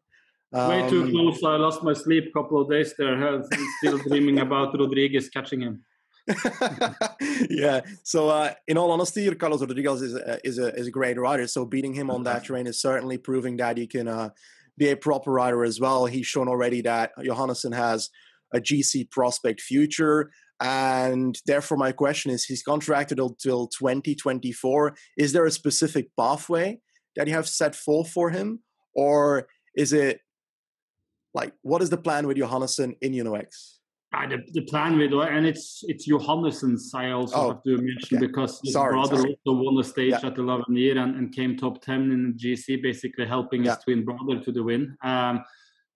Um, 0.53 0.69
Way 0.69 0.89
too 0.89 1.03
um, 1.03 1.11
close. 1.11 1.43
I 1.43 1.57
lost 1.57 1.83
my 1.83 1.93
sleep 1.93 2.27
a 2.29 2.31
couple 2.31 2.61
of 2.61 2.69
days 2.69 2.93
there. 2.97 3.41
Still 3.79 3.97
dreaming 3.97 4.39
about 4.39 4.77
Rodriguez 4.77 5.27
catching 5.29 5.61
him. 5.61 5.83
yeah. 7.49 7.81
So, 8.03 8.29
uh, 8.29 8.53
in 8.67 8.77
all 8.77 8.91
honesty, 8.91 9.33
Carlos 9.35 9.61
Rodriguez 9.61 10.01
is 10.03 10.13
a, 10.13 10.39
is 10.47 10.59
a 10.59 10.73
is 10.75 10.87
a 10.87 10.91
great 10.91 11.19
rider. 11.19 11.47
So, 11.47 11.65
beating 11.65 11.93
him 11.93 12.11
on 12.11 12.23
that 12.23 12.45
terrain 12.45 12.67
is 12.67 12.79
certainly 12.79 13.17
proving 13.17 13.57
that 13.57 13.77
he 13.77 13.87
can 13.87 14.07
uh, 14.07 14.29
be 14.77 14.89
a 14.89 14.95
proper 14.95 15.31
rider 15.31 15.63
as 15.63 15.79
well. 15.79 16.05
He's 16.05 16.27
shown 16.27 16.47
already 16.47 16.81
that 16.81 17.11
Johannessen 17.17 17.75
has 17.75 18.09
a 18.53 18.59
GC 18.59 19.09
prospect 19.09 19.61
future. 19.61 20.31
And 20.59 21.39
therefore, 21.45 21.77
my 21.77 21.91
question 21.91 22.31
is 22.31 22.45
he's 22.45 22.63
contracted 22.63 23.19
until 23.19 23.67
2024. 23.67 24.95
Is 25.17 25.31
there 25.31 25.45
a 25.45 25.51
specific 25.51 26.09
pathway 26.17 26.79
that 27.15 27.27
you 27.27 27.33
have 27.33 27.47
set 27.47 27.75
forth 27.75 28.09
for 28.09 28.29
him? 28.31 28.59
Or 28.95 29.47
is 29.75 29.93
it 29.93 30.21
like, 31.33 31.53
what 31.61 31.81
is 31.81 31.89
the 31.89 31.97
plan 31.97 32.25
with 32.25 32.37
Johannessen 32.37 32.95
in 33.01 33.13
Uno-X? 33.13 33.79
Uh, 34.13 34.25
the, 34.27 34.37
the 34.53 34.61
plan 34.61 34.97
with 34.97 35.11
and 35.11 35.45
it's 35.45 35.83
it's 35.85 36.07
Johannessen's 36.07 36.93
I 36.95 37.11
also 37.11 37.35
oh, 37.35 37.47
have 37.49 37.63
to 37.63 37.77
mention 37.77 38.17
okay. 38.17 38.27
because 38.27 38.61
his 38.63 38.71
sorry, 38.71 38.93
brother 38.93 39.17
sorry. 39.17 39.37
also 39.45 39.61
won 39.61 39.75
the 39.75 39.83
stage 39.83 40.11
yeah. 40.11 40.27
at 40.27 40.37
11 40.37 40.73
year 40.77 40.97
and, 40.97 41.17
and 41.17 41.35
came 41.35 41.57
top 41.57 41.81
10 41.81 42.11
in 42.11 42.31
the 42.31 42.55
GC, 42.55 42.81
basically 42.81 43.25
helping 43.25 43.65
yeah. 43.65 43.75
his 43.75 43.83
twin 43.83 44.05
brother 44.05 44.39
to 44.39 44.51
the 44.53 44.63
win. 44.63 44.97
Um, 45.03 45.43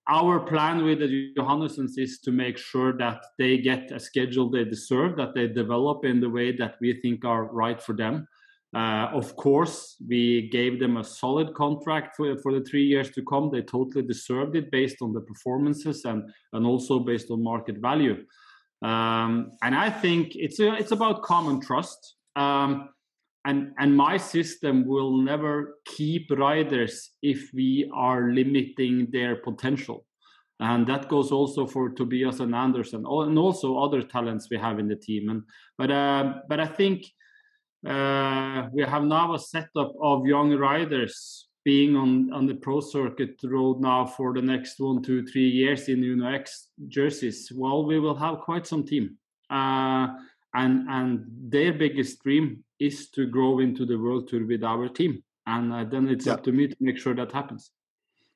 our 0.10 0.39
plan 0.39 0.84
with 0.84 1.00
the 1.00 1.34
Johannessens 1.38 1.98
is 1.98 2.20
to 2.20 2.31
make 2.31 2.58
sure 2.58 2.98
that 2.98 3.24
they 3.38 3.58
get 3.58 3.91
a 3.91 4.00
schedule 4.00 4.50
they 4.50 4.63
deserve, 4.63 5.15
that 5.17 5.34
they 5.34 5.48
develop 5.48 6.05
in 6.05 6.20
the 6.20 6.29
way 6.29 6.55
that 6.58 6.75
we 6.81 7.00
think 7.00 7.24
are 7.24 7.46
right 7.46 7.81
for 7.81 7.93
them. 7.93 8.27
Uh, 8.74 9.10
of 9.13 9.36
course, 9.36 9.98
we 10.08 10.50
gave 10.50 10.79
them 10.79 10.98
a 10.98 11.03
solid 11.03 11.53
contract 11.53 12.15
for, 12.15 12.38
for 12.38 12.53
the 12.53 12.63
three 12.63 12.86
years 12.86 13.12
to 13.12 13.24
come. 13.24 13.50
They 13.51 13.62
totally 13.62 14.05
deserved 14.05 14.55
it 14.55 14.72
based 14.72 15.01
on 15.01 15.12
the 15.13 15.22
performances 15.22 16.05
and, 16.05 16.31
and 16.53 16.65
also 16.65 17.00
based 17.00 17.29
on 17.31 17.43
market 17.43 17.77
value. 17.77 18.25
Um, 18.81 19.51
and 19.62 19.75
I 19.75 19.89
think 19.89 20.36
it's 20.36 20.60
a, 20.60 20.74
it's 20.74 20.91
about 20.91 21.22
common 21.22 21.60
trust. 21.60 22.15
Um, 22.36 22.89
and 23.45 23.74
and 23.79 23.95
my 23.95 24.17
system 24.17 24.86
will 24.86 25.17
never 25.17 25.77
keep 25.86 26.29
riders 26.31 27.12
if 27.21 27.50
we 27.53 27.89
are 27.93 28.31
limiting 28.31 29.07
their 29.12 29.36
potential. 29.36 30.05
And 30.60 30.86
that 30.86 31.10
goes 31.10 31.31
also 31.31 31.65
for 31.65 31.89
Tobias 31.89 32.39
and 32.39 32.53
Anderson 32.53 33.03
and 33.07 33.39
also 33.39 33.77
other 33.77 34.03
talents 34.03 34.48
we 34.51 34.57
have 34.57 34.77
in 34.77 34.88
the 34.88 34.95
team. 34.95 35.29
And 35.29 35.43
but 35.77 35.89
uh, 35.89 36.33
but 36.48 36.60
I 36.60 36.67
think 36.67 37.05
uh, 37.88 38.67
we 38.71 38.83
have 38.83 39.03
now 39.03 39.33
a 39.33 39.39
setup 39.39 39.93
of 40.00 40.27
young 40.27 40.55
riders 40.55 41.48
being 41.65 41.95
on 41.95 42.31
on 42.31 42.45
the 42.45 42.55
pro 42.55 42.79
circuit 42.79 43.39
road 43.43 43.81
now 43.81 44.05
for 44.05 44.33
the 44.33 44.41
next 44.41 44.79
one 44.79 45.01
two 45.01 45.25
three 45.25 45.50
years 45.50 45.89
in 45.89 46.03
Uno-X 46.03 46.69
jerseys. 46.88 47.51
Well 47.55 47.86
we 47.86 48.00
will 48.00 48.15
have 48.15 48.41
quite 48.41 48.67
some 48.67 48.83
team. 48.83 49.17
Uh, 49.50 50.10
and 50.53 50.88
and 50.89 51.25
their 51.50 51.74
biggest 51.74 52.21
dream 52.24 52.63
is 52.88 53.09
to 53.09 53.25
grow 53.27 53.59
into 53.59 53.85
the 53.85 53.97
world 53.97 54.27
tour 54.27 54.45
with 54.45 54.63
our 54.63 54.89
team 54.89 55.23
and 55.47 55.71
uh, 55.73 55.83
then 55.83 56.07
it's 56.07 56.27
up 56.27 56.43
to 56.43 56.51
me 56.51 56.67
to 56.67 56.75
make 56.79 56.97
sure 56.97 57.15
that 57.15 57.31
happens 57.31 57.71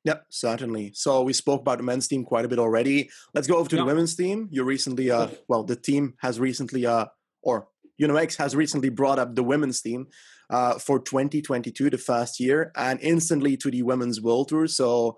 Yep, 0.05 0.25
certainly. 0.29 0.91
So 0.93 1.23
we 1.23 1.33
spoke 1.33 1.61
about 1.61 1.79
the 1.79 1.83
men's 1.83 2.07
team 2.07 2.23
quite 2.23 2.45
a 2.45 2.47
bit 2.47 2.59
already. 2.59 3.09
Let's 3.33 3.47
go 3.47 3.57
over 3.57 3.67
to 3.71 3.75
the 3.75 3.85
women's 3.85 4.15
team. 4.15 4.47
You 4.51 4.63
recently, 4.63 5.09
uh, 5.09 5.29
well, 5.47 5.63
the 5.63 5.75
team 5.75 6.13
has 6.19 6.39
recently, 6.39 6.85
uh, 6.85 7.07
or 7.41 7.69
Uno-X 7.99 8.35
has 8.35 8.55
recently 8.55 8.89
brought 8.89 9.17
up 9.17 9.33
the 9.33 9.41
women's 9.41 9.81
team 9.81 10.05
uh, 10.51 10.77
for 10.77 10.99
2022, 10.99 11.89
the 11.89 11.97
first 11.97 12.39
year, 12.39 12.71
and 12.75 12.99
instantly 13.01 13.57
to 13.57 13.71
the 13.71 13.81
women's 13.81 14.21
world 14.21 14.49
tour. 14.49 14.67
So 14.67 15.17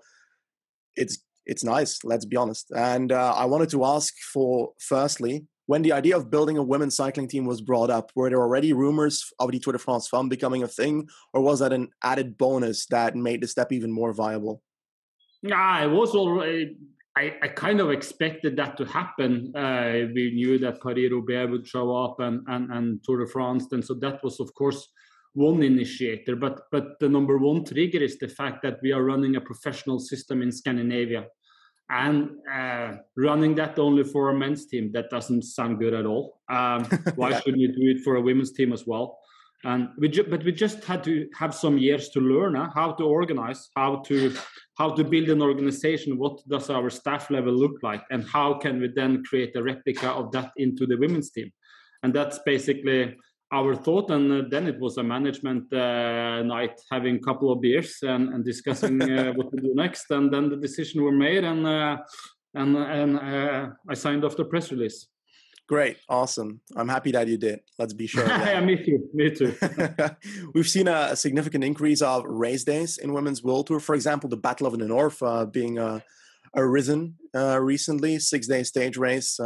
it's 0.96 1.18
it's 1.44 1.64
nice. 1.64 2.02
Let's 2.02 2.24
be 2.24 2.36
honest. 2.36 2.70
And 2.70 3.12
uh, 3.12 3.34
I 3.34 3.44
wanted 3.44 3.68
to 3.70 3.84
ask 3.84 4.14
for 4.32 4.72
firstly, 4.80 5.46
when 5.68 5.82
the 5.82 5.92
idea 5.92 6.16
of 6.16 6.30
building 6.30 6.56
a 6.56 6.62
women's 6.62 6.96
cycling 6.96 7.28
team 7.28 7.44
was 7.44 7.60
brought 7.60 7.90
up, 7.90 8.10
were 8.14 8.30
there 8.30 8.40
already 8.40 8.72
rumors 8.72 9.30
of 9.38 9.52
the 9.52 9.58
Tour 9.58 9.74
de 9.74 9.78
France 9.78 10.08
Femmes 10.08 10.30
becoming 10.30 10.62
a 10.62 10.66
thing, 10.66 11.06
or 11.34 11.42
was 11.42 11.58
that 11.60 11.74
an 11.74 11.90
added 12.02 12.38
bonus 12.38 12.86
that 12.86 13.14
made 13.14 13.42
the 13.42 13.46
step 13.46 13.70
even 13.70 13.92
more 13.92 14.14
viable? 14.14 14.62
Yeah, 15.42 15.84
it 15.84 15.90
was 15.90 16.14
already. 16.14 16.78
I, 17.14 17.34
I 17.42 17.48
kind 17.48 17.80
of 17.80 17.90
expected 17.90 18.56
that 18.56 18.78
to 18.78 18.86
happen. 18.86 19.52
Uh, 19.54 20.08
we 20.14 20.32
knew 20.34 20.58
that 20.58 20.80
Paris 20.80 21.10
Roubaix 21.10 21.50
would 21.50 21.66
show 21.66 21.94
up 21.94 22.18
and, 22.20 22.40
and, 22.46 22.72
and 22.72 23.04
Tour 23.04 23.26
de 23.26 23.30
France, 23.30 23.66
and 23.72 23.84
so 23.84 23.92
that 23.94 24.24
was, 24.24 24.40
of 24.40 24.54
course, 24.54 24.88
one 25.34 25.62
initiator. 25.62 26.34
But 26.34 26.62
but 26.72 26.98
the 26.98 27.10
number 27.10 27.36
one 27.36 27.62
trigger 27.62 28.02
is 28.02 28.18
the 28.18 28.28
fact 28.28 28.62
that 28.62 28.78
we 28.82 28.92
are 28.92 29.04
running 29.04 29.36
a 29.36 29.40
professional 29.42 29.98
system 29.98 30.40
in 30.40 30.50
Scandinavia 30.50 31.26
and 31.90 32.30
uh, 32.52 32.96
running 33.16 33.54
that 33.54 33.78
only 33.78 34.04
for 34.04 34.28
a 34.28 34.34
men's 34.34 34.66
team 34.66 34.92
that 34.92 35.10
doesn't 35.10 35.42
sound 35.42 35.78
good 35.78 35.94
at 35.94 36.06
all. 36.06 36.40
Um, 36.48 36.84
why 37.16 37.38
shouldn't 37.40 37.60
you 37.60 37.68
do 37.68 37.98
it 37.98 38.02
for 38.04 38.16
a 38.16 38.20
women's 38.20 38.52
team 38.52 38.72
as 38.72 38.86
well? 38.86 39.18
And 39.64 39.88
we 39.98 40.08
ju- 40.08 40.26
but 40.28 40.44
we 40.44 40.52
just 40.52 40.84
had 40.84 41.02
to 41.04 41.28
have 41.36 41.54
some 41.54 41.78
years 41.78 42.10
to 42.10 42.20
learn 42.20 42.54
uh, 42.54 42.70
how 42.74 42.92
to 42.92 43.04
organize 43.04 43.70
how 43.74 43.96
to 44.06 44.34
how 44.78 44.90
to 44.90 45.02
build 45.02 45.28
an 45.30 45.42
organization 45.42 46.16
what 46.16 46.46
does 46.48 46.70
our 46.70 46.88
staff 46.90 47.28
level 47.28 47.52
look 47.52 47.82
like 47.82 48.04
and 48.12 48.24
how 48.24 48.54
can 48.54 48.80
we 48.80 48.88
then 48.94 49.24
create 49.24 49.56
a 49.56 49.62
replica 49.62 50.10
of 50.10 50.30
that 50.30 50.52
into 50.58 50.86
the 50.86 50.96
women's 50.96 51.30
team? 51.30 51.50
And 52.04 52.14
that's 52.14 52.38
basically 52.46 53.16
our 53.52 53.74
thought 53.74 54.10
and 54.10 54.30
uh, 54.32 54.48
then 54.50 54.66
it 54.66 54.78
was 54.78 54.98
a 54.98 55.02
management 55.02 55.72
uh, 55.72 56.42
night 56.42 56.80
having 56.90 57.16
a 57.16 57.20
couple 57.20 57.50
of 57.50 57.60
beers 57.60 57.98
and, 58.02 58.34
and 58.34 58.44
discussing 58.44 59.00
uh, 59.02 59.32
what 59.36 59.50
to 59.50 59.56
do 59.56 59.74
next 59.74 60.10
and 60.10 60.32
then 60.32 60.50
the 60.50 60.56
decision 60.56 61.02
were 61.02 61.12
made 61.12 61.44
and 61.44 61.66
uh, 61.66 61.96
and 62.54 62.76
and 62.76 63.18
uh, 63.18 63.68
i 63.88 63.94
signed 63.94 64.24
off 64.24 64.36
the 64.36 64.44
press 64.44 64.70
release. 64.70 65.06
Great. 65.66 65.98
Awesome. 66.08 66.62
I'm 66.76 66.88
happy 66.88 67.12
that 67.12 67.28
you 67.28 67.36
did. 67.36 67.60
Let's 67.78 67.92
be 67.92 68.06
sure 68.06 68.26
yeah 68.26 68.60
me 68.60 68.76
too. 68.76 69.08
Me 69.12 69.30
too. 69.30 69.54
We've 70.54 70.68
seen 70.68 70.88
a, 70.88 71.14
significant 71.14 71.62
increase 71.62 72.00
of 72.00 72.24
race 72.24 72.64
days 72.64 72.96
in 72.96 73.12
women's 73.12 73.42
world 73.42 73.66
tour. 73.66 73.80
For 73.80 73.94
example 73.94 74.30
the 74.30 74.38
battle 74.38 74.66
of 74.66 74.78
the 74.78 74.86
north 74.86 75.22
uh, 75.22 75.44
being 75.44 75.78
arisen 76.54 77.16
recently. 77.34 78.18
Six 78.18 78.46
day 78.46 78.62
stage 78.62 78.96
race 78.96 79.38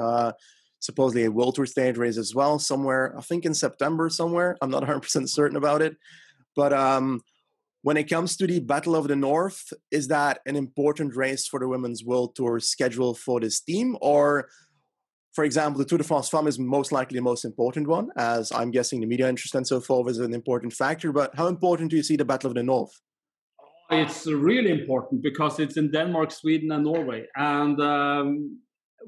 supposedly 0.83 1.25
a 1.25 1.31
World 1.31 1.55
Tour 1.55 1.65
stage 1.65 1.97
race 1.97 2.19
as 2.19 2.35
well, 2.35 2.59
somewhere, 2.59 3.15
I 3.17 3.23
think 3.23 3.45
in 3.45 3.55
September 3.55 4.11
somewhere. 4.11 4.57
I'm 4.61 4.71
not 4.71 4.83
100% 4.83 5.29
certain 5.29 5.57
about 5.57 5.81
it. 5.81 5.97
But 6.57 6.73
um, 6.73 7.23
when 7.83 7.97
it 7.97 8.11
comes 8.11 8.37
to 8.37 8.47
the 8.49 8.59
Battle 8.59 8.97
of 8.97 9.07
the 9.07 9.17
North, 9.17 9.73
is 9.93 10.09
that 10.09 10.41
an 10.45 10.57
important 10.57 11.15
race 11.15 11.47
for 11.47 11.61
the 11.61 11.69
Women's 11.69 12.05
World 12.05 12.35
Tour 12.35 12.59
schedule 12.59 13.15
for 13.15 13.39
this 13.39 13.61
team? 13.61 13.97
Or, 14.01 14.49
for 15.33 15.45
example, 15.45 15.79
the 15.79 15.85
Tour 15.85 15.99
de 15.99 16.05
France 16.05 16.29
Femmes 16.29 16.49
is 16.49 16.59
most 16.59 16.91
likely 16.91 17.17
the 17.17 17.23
most 17.23 17.45
important 17.45 17.87
one, 17.87 18.11
as 18.17 18.51
I'm 18.51 18.73
guessing 18.73 19.01
the 19.01 19.07
media 19.07 19.29
interest 19.29 19.55
and 19.55 19.67
so 19.67 19.81
forth 19.81 20.11
is 20.11 20.19
an 20.19 20.35
important 20.35 20.73
factor. 20.73 21.13
But 21.13 21.37
how 21.37 21.47
important 21.47 21.91
do 21.91 21.97
you 21.97 22.03
see 22.03 22.17
the 22.17 22.25
Battle 22.25 22.49
of 22.49 22.57
the 22.57 22.65
North? 22.65 23.01
It's 23.89 24.27
really 24.27 24.73
important 24.73 25.23
because 25.23 25.61
it's 25.61 25.77
in 25.77 25.93
Denmark, 25.93 26.33
Sweden, 26.33 26.73
and 26.73 26.85
Norway. 26.85 27.27
And 27.37 27.81
um, 27.81 28.59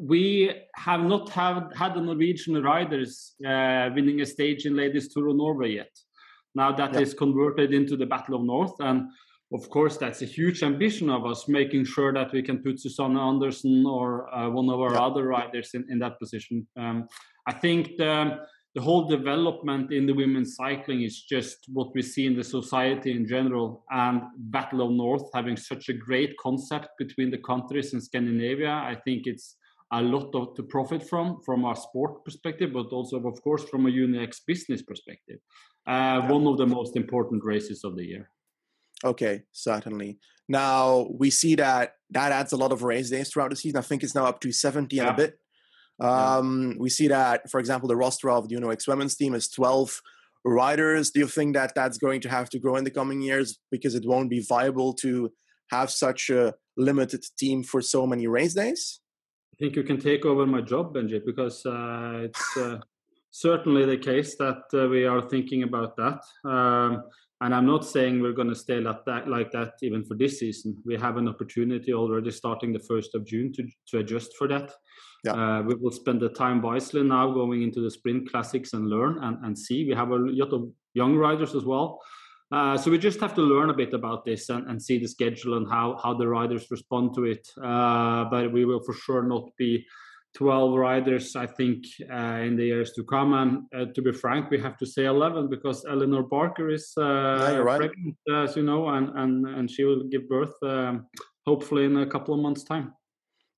we 0.01 0.53
have 0.77 1.01
not 1.01 1.31
have, 1.31 1.71
had 1.75 1.95
the 1.95 2.01
Norwegian 2.01 2.63
riders 2.63 3.35
uh, 3.47 3.91
winning 3.95 4.21
a 4.21 4.27
stage 4.27 4.67
in 4.67 4.77
Ladies 4.77 5.13
Tour 5.13 5.29
of 5.29 5.37
Norway 5.37 5.75
yet. 5.75 5.91
Now 6.55 6.73
that 6.73 6.95
is 6.97 7.15
converted 7.15 7.75
into 7.75 7.97
the 7.97 8.07
Battle 8.07 8.37
of 8.37 8.43
North, 8.43 8.75
and 8.81 9.09
of 9.55 9.71
course, 9.71 9.97
that's 9.97 10.21
a 10.23 10.27
huge 10.27 10.63
ambition 10.65 11.09
of 11.09 11.25
us, 11.25 11.47
making 11.49 11.85
sure 11.85 12.13
that 12.13 12.33
we 12.33 12.43
can 12.43 12.59
put 12.63 12.81
Susanne 12.81 13.17
Andersen 13.17 13.85
or 13.87 14.33
uh, 14.35 14.51
one 14.51 14.69
of 14.69 14.81
our 14.81 14.95
yeah. 14.95 15.01
other 15.01 15.25
riders 15.29 15.71
in, 15.75 15.87
in 15.91 15.99
that 16.01 16.19
position. 16.19 16.67
Um, 16.77 17.07
I 17.47 17.53
think 17.53 17.97
the, 17.97 18.41
the 18.75 18.81
whole 18.83 19.07
development 19.07 19.93
in 19.93 20.07
the 20.07 20.13
women's 20.13 20.57
cycling 20.57 21.03
is 21.03 21.23
just 21.23 21.59
what 21.69 21.95
we 21.95 22.03
see 22.03 22.27
in 22.27 22.35
the 22.35 22.43
society 22.43 23.13
in 23.13 23.29
general. 23.29 23.85
And 23.91 24.23
Battle 24.37 24.83
of 24.87 24.93
North 24.93 25.31
having 25.33 25.57
such 25.57 25.89
a 25.89 25.93
great 25.93 26.35
concept 26.39 26.89
between 26.99 27.31
the 27.31 27.39
countries 27.39 27.95
in 27.95 28.01
Scandinavia, 28.01 28.71
I 28.71 28.97
think 29.05 29.27
it's 29.27 29.57
a 29.93 30.03
lot 30.03 30.35
of, 30.35 30.55
to 30.57 30.63
profit 30.63 31.09
from 31.09 31.41
from 31.45 31.65
our 31.65 31.77
sport 31.77 32.25
perspective, 32.25 32.73
but 32.73 32.87
also, 32.87 33.17
of 33.27 33.41
course, 33.43 33.65
from 33.65 33.87
a 33.87 33.91
Uno-X 33.91 34.41
business 34.47 34.83
perspective. 34.83 35.39
Uh, 35.87 35.91
yeah. 36.23 36.29
One 36.29 36.47
of 36.47 36.59
the 36.59 36.67
most 36.67 36.97
important 36.97 37.45
races 37.45 37.85
of 37.85 37.97
the 37.97 38.07
year. 38.07 38.31
Okay, 39.05 39.43
certainly. 39.53 40.19
Now 40.49 41.09
we 41.19 41.31
see 41.31 41.55
that 41.57 41.95
that 42.11 42.33
adds 42.33 42.53
a 42.53 42.57
lot 42.57 42.73
of 42.73 42.83
race 42.83 43.11
days 43.11 43.31
throughout 43.31 43.51
the 43.51 43.57
season. 43.57 43.79
I 43.79 43.83
think 43.83 44.03
it's 44.03 44.15
now 44.15 44.27
up 44.27 44.41
to 44.41 44.53
70 44.53 44.99
and 44.99 45.09
a 45.09 45.13
bit. 45.13 45.39
Um, 46.01 46.71
yeah. 46.71 46.77
We 46.81 46.91
see 46.91 47.09
that, 47.09 47.51
for 47.51 47.61
example, 47.61 47.89
the 47.89 47.97
roster 47.97 48.31
of 48.31 48.49
the 48.49 48.57
Uno-X 48.57 48.89
women's 48.89 49.17
team 49.17 49.35
is 49.35 49.49
12 49.49 50.01
riders. 50.45 51.11
Do 51.11 51.21
you 51.21 51.29
think 51.29 51.55
that 51.55 51.75
that's 51.75 51.99
going 51.99 52.21
to 52.23 52.29
have 52.29 52.51
to 52.51 52.59
grow 52.59 52.77
in 52.77 52.85
the 52.85 52.91
coming 52.91 53.23
years 53.23 53.59
because 53.71 53.95
it 53.95 54.07
won't 54.07 54.31
be 54.31 54.41
viable 54.41 54.93
to 54.95 55.33
have 55.71 55.91
such 55.91 56.31
a 56.31 56.55
limited 56.77 57.25
team 57.39 57.63
for 57.63 57.81
so 57.81 58.07
many 58.07 58.27
race 58.27 58.55
days? 58.55 59.01
I 59.55 59.57
think 59.57 59.77
you 59.77 59.85
can 59.85 60.01
take 60.01 60.27
over 60.27 60.47
my 60.47 60.61
job, 60.61 60.95
Benji, 60.95 61.25
because 61.25 61.65
uh, 61.65 62.23
it's 62.25 62.57
uh, 62.57 62.79
certainly 63.31 63.85
the 63.85 63.97
case 63.97 64.35
that 64.37 64.65
uh, 64.75 64.89
we 64.89 65.05
are 65.05 65.23
thinking 65.23 65.63
about 65.63 65.95
that. 65.97 66.21
Um, 66.45 67.05
and 67.41 67.55
I'm 67.55 67.67
not 67.67 67.85
saying 67.85 68.21
we're 68.21 68.33
going 68.33 68.49
to 68.49 68.57
stay 68.57 68.81
like 68.81 69.05
that, 69.05 69.29
like 69.29 69.53
that 69.53 69.75
even 69.81 70.05
for 70.05 70.17
this 70.17 70.41
season. 70.41 70.77
We 70.85 70.97
have 70.97 71.19
an 71.19 71.29
opportunity 71.29 71.95
already 71.95 72.33
starting 72.33 72.73
the 72.73 72.81
1st 72.81 73.15
of 73.15 73.25
June 73.25 73.53
to, 73.53 73.69
to 73.91 73.99
adjust 73.99 74.37
for 74.37 74.49
that. 74.49 74.73
Yeah. 75.23 75.35
Uh, 75.35 75.63
we 75.63 75.77
will 75.77 75.93
spend 75.93 76.21
the 76.21 76.31
time 76.31 76.61
wisely 76.61 77.05
now 77.05 77.31
going 77.31 77.63
into 77.63 77.81
the 77.81 77.91
sprint 77.93 78.29
classics 78.29 78.73
and 78.73 78.91
learn 78.91 79.23
and, 79.23 79.39
and 79.45 79.57
see. 79.57 79.87
We 79.87 79.95
have 79.95 80.11
a 80.11 80.17
lot 80.17 80.53
of 80.53 80.69
young 80.95 81.15
riders 81.15 81.55
as 81.55 81.65
well. 81.65 82.01
Uh, 82.55 82.77
so 82.79 82.89
we 82.89 82.99
just 82.99 83.19
have 83.19 83.35
to 83.35 83.41
learn 83.41 83.69
a 83.71 83.75
bit 83.75 83.93
about 83.95 84.25
this 84.25 84.49
and, 84.49 84.71
and, 84.71 84.81
see 84.81 84.97
the 84.97 85.09
schedule 85.09 85.57
and 85.57 85.69
how, 85.69 85.99
how 86.01 86.15
the 86.15 86.29
riders 86.29 86.71
respond 86.71 87.13
to 87.13 87.25
it. 87.25 87.45
Uh, 87.61 88.25
but 88.27 88.53
we 88.53 88.65
will 88.65 88.81
for 88.87 88.95
sure 88.95 89.25
not 89.25 89.51
be 89.57 89.85
12 90.35 90.79
riders, 90.79 91.35
I 91.35 91.47
think, 91.47 91.85
uh, 92.13 92.39
in 92.47 92.55
the 92.55 92.67
years 92.67 92.93
to 92.93 93.03
come. 93.03 93.33
And 93.35 93.63
uh, 93.77 93.93
to 93.93 94.03
be 94.03 94.13
frank, 94.13 94.51
we 94.51 94.61
have 94.61 94.77
to 94.79 94.87
say 94.87 95.07
11 95.07 95.51
because 95.51 95.85
Elinor 95.85 96.23
Barker 96.23 96.71
is 96.71 96.93
uh, 96.97 97.61
right. 97.65 97.79
pregnant, 97.79 98.17
as 98.33 98.55
you 98.55 98.63
know, 98.63 98.89
and, 98.89 99.09
and, 99.19 99.47
and 99.49 99.69
she 99.69 99.83
will 99.83 100.05
give 100.05 100.29
birth 100.29 100.55
um, 100.63 101.07
hopefully 101.45 101.87
in 101.87 101.97
a 101.97 102.07
couple 102.07 102.35
of 102.35 102.41
months' 102.41 102.63
time. 102.63 102.93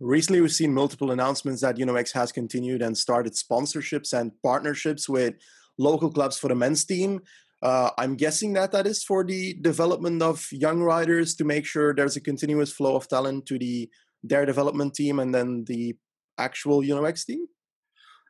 Recently, 0.01 0.41
we've 0.41 0.53
seen 0.53 0.73
multiple 0.73 1.11
announcements 1.11 1.61
that 1.61 1.79
Uno-X 1.79 2.13
has 2.13 2.33
continued 2.33 2.81
and 2.81 2.97
started 2.97 3.35
sponsorships 3.35 4.19
and 4.19 4.33
partnerships 4.43 5.07
with 5.07 5.35
local 5.77 6.11
clubs 6.11 6.39
for 6.39 6.49
the 6.49 6.55
men's 6.55 6.87
team. 6.87 7.21
Uh, 7.63 7.91
I'm 7.99 8.17
guessing 8.17 8.53
that 8.53 8.73
that 8.73 8.87
is 8.87 9.03
for 9.03 9.25
the 9.25 9.55
development 9.55 10.23
of 10.23 10.47
young 10.53 10.83
riders 10.83 11.35
to 11.37 11.45
make 11.45 11.65
sure 11.65 11.95
there's 11.95 12.17
a 12.17 12.21
continuous 12.21 12.73
flow 12.73 12.97
of 12.97 13.09
talent 13.09 13.47
to 13.47 13.59
the 13.59 13.89
their 14.23 14.47
development 14.47 14.95
team 14.95 15.19
and 15.19 15.35
then 15.35 15.65
the 15.67 15.97
actual 16.39 16.83
Uno-X 16.83 17.25
team? 17.25 17.47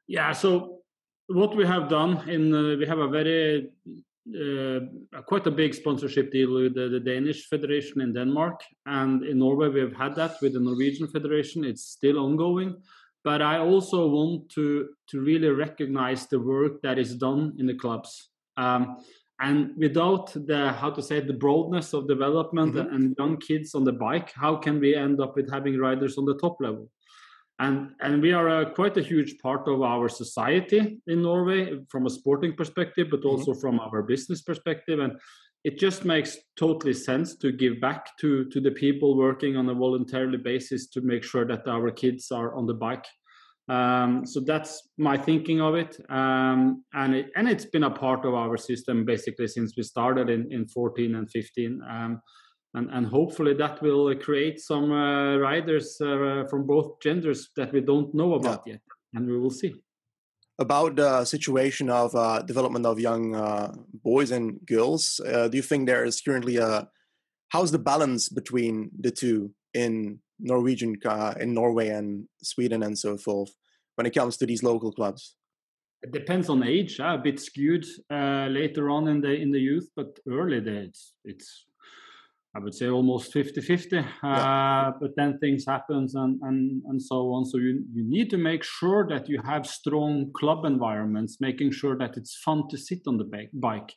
Yeah, 0.07 0.33
so 0.33 0.79
what 1.27 1.57
we 1.57 1.67
have 1.67 1.89
done 1.89 2.29
in 2.29 2.55
uh, 2.55 2.77
we 2.79 2.87
have 2.87 2.99
a 2.99 3.09
very 3.09 3.69
uh, 4.29 5.23
quite 5.27 5.47
a 5.47 5.51
big 5.51 5.75
sponsorship 5.75 6.31
deal 6.33 6.53
with 6.55 6.75
the, 6.75 6.89
the, 6.89 7.01
Danish 7.01 7.49
Federation 7.49 8.01
in 8.01 8.13
Denmark, 8.13 8.61
and 8.87 9.25
in 9.25 9.39
Norway 9.39 9.69
we've 9.69 9.97
had 9.97 10.15
that 10.17 10.37
with 10.43 10.55
the 10.55 10.61
Norwegian 10.61 11.09
Federation. 11.09 11.65
It's 11.65 11.85
still 11.85 12.19
ongoing, 12.19 12.77
but 13.25 13.43
I 13.43 13.59
also 13.59 14.09
want 14.09 14.49
to 14.51 14.89
to 15.11 15.21
really 15.21 15.49
recognize 15.49 16.27
the 16.27 16.39
work 16.39 16.83
that 16.83 16.99
is 16.99 17.17
done 17.17 17.55
in 17.59 17.67
the 17.67 17.75
clubs. 17.75 18.31
Um, 18.57 18.97
and 19.41 19.73
without 19.77 20.33
the 20.33 20.73
how 20.73 20.91
to 20.91 21.03
say 21.03 21.21
the 21.21 21.33
broadness 21.33 21.93
of 21.93 22.09
development 22.09 22.75
mm-hmm. 22.75 22.95
and 22.95 23.15
young 23.19 23.37
kids 23.37 23.75
on 23.75 23.85
the 23.85 23.93
bike, 23.93 24.33
how 24.33 24.57
can 24.57 24.81
we 24.81 24.95
end 24.95 25.21
up 25.21 25.37
with 25.37 25.51
having 25.51 25.79
riders 25.79 26.17
on 26.17 26.25
the 26.25 26.39
top 26.39 26.57
level? 26.61 26.89
and 27.59 27.91
and 28.01 28.21
we 28.21 28.33
are 28.33 28.49
a, 28.49 28.71
quite 28.75 28.97
a 28.97 29.03
huge 29.03 29.39
part 29.39 29.67
of 29.67 29.83
our 29.83 30.09
society 30.09 30.99
in 31.07 31.23
Norway 31.23 31.79
from 31.89 32.07
a 32.07 32.11
sporting 32.11 32.55
perspective, 32.55 33.09
but 33.11 33.25
also 33.25 33.53
mm-hmm. 33.53 33.61
from 33.61 33.81
our 33.81 34.03
business 34.03 34.43
perspective, 34.43 34.99
and 35.01 35.19
it 35.65 35.79
just 35.79 36.05
makes 36.05 36.37
totally 36.57 36.93
sense 36.93 37.35
to 37.37 37.53
give 37.53 37.81
back 37.81 38.17
to 38.19 38.45
to 38.51 38.61
the 38.61 38.71
people 38.71 39.17
working 39.17 39.57
on 39.57 39.69
a 39.69 39.75
voluntarily 39.75 40.39
basis 40.39 40.87
to 40.89 41.01
make 41.01 41.25
sure 41.25 41.47
that 41.47 41.67
our 41.67 41.91
kids 41.91 42.31
are 42.31 42.55
on 42.55 42.67
the 42.67 42.75
bike. 42.75 43.07
Um, 43.69 44.25
so 44.25 44.41
that's 44.41 44.89
my 44.97 45.17
thinking 45.17 45.61
of 45.61 45.75
it, 45.75 45.99
um, 46.09 46.85
and 46.95 47.15
it, 47.17 47.27
and 47.35 47.49
it's 47.49 47.65
been 47.65 47.83
a 47.83 47.91
part 47.91 48.25
of 48.25 48.33
our 48.33 48.57
system 48.57 49.05
basically 49.05 49.49
since 49.49 49.75
we 49.77 49.83
started 49.83 50.31
in 50.31 50.47
in 50.53 50.69
14 50.69 51.17
and 51.17 51.29
15. 51.29 51.81
Um, 51.89 52.21
and, 52.75 52.91
and 52.91 53.07
hopefully 53.07 53.55
that 53.55 53.83
will 53.83 54.15
create 54.17 54.61
some 54.61 54.93
uh, 54.93 55.37
riders 55.39 55.99
uh, 56.01 56.45
from 56.49 56.67
both 56.67 57.01
genders 57.03 57.49
that 57.57 57.73
we 57.73 57.81
don't 57.81 58.15
know 58.15 58.35
about 58.35 58.63
yeah. 58.67 58.75
yet, 58.75 58.81
and 59.15 59.27
we 59.27 59.39
will 59.39 59.51
see. 59.51 59.75
About 60.59 60.97
the 60.97 61.25
situation 61.25 61.91
of 61.91 62.15
uh, 62.15 62.43
development 62.43 62.87
of 62.87 63.01
young 63.01 63.35
uh, 63.35 63.73
boys 64.05 64.31
and 64.31 64.61
girls, 64.65 65.21
uh, 65.27 65.49
do 65.49 65.57
you 65.57 65.63
think 65.63 65.87
there 65.87 66.05
is 66.05 66.21
currently 66.21 66.57
a 66.57 66.89
how's 67.49 67.73
the 67.73 67.79
balance 67.79 68.29
between 68.29 68.91
the 68.99 69.11
two 69.11 69.53
in 69.75 70.21
Norwegian 70.39 70.97
uh, 71.05 71.35
in 71.41 71.55
Norway 71.55 71.89
and 71.89 72.27
Sweden 72.43 72.83
and 72.83 72.99
so 72.99 73.17
forth 73.17 73.51
when 73.97 74.07
it 74.07 74.15
comes 74.15 74.37
to 74.39 74.47
these 74.47 74.63
local 74.63 74.93
clubs? 74.93 75.37
It 76.03 76.13
depends 76.13 76.49
on 76.49 76.63
age, 76.63 76.99
a 77.01 77.19
bit 77.19 77.41
skewed 77.41 77.87
later 78.11 78.91
on 78.91 79.09
in 79.09 79.21
the 79.23 79.33
in 79.33 79.51
the 79.51 79.61
youth, 79.61 79.91
but 79.97 80.19
early 80.29 80.61
days 80.61 81.15
it's 81.25 81.67
I 82.57 82.59
would 82.59 82.75
say 82.75 82.89
almost 82.89 83.35
50-50. 83.35 83.93
Yeah. 83.93 84.09
Uh, 84.31 84.93
but 84.99 85.11
then 85.15 85.39
things 85.39 85.67
happens 85.67 86.15
and, 86.15 86.41
and, 86.43 86.83
and 86.87 87.03
so 87.03 87.33
on. 87.35 87.45
So 87.45 87.59
you, 87.59 87.85
you 87.93 88.03
need 88.09 88.31
to 88.31 88.39
make 88.39 88.65
sure 88.65 89.07
that 89.11 89.29
you 89.29 89.43
have 89.45 89.67
strong 89.67 90.31
club 90.35 90.65
environments, 90.65 91.37
making 91.39 91.73
sure 91.73 91.99
that 91.99 92.17
it's 92.17 92.35
fun 92.37 92.63
to 92.71 92.79
sit 92.79 93.01
on 93.07 93.19
the 93.19 93.49
bike. 93.53 93.93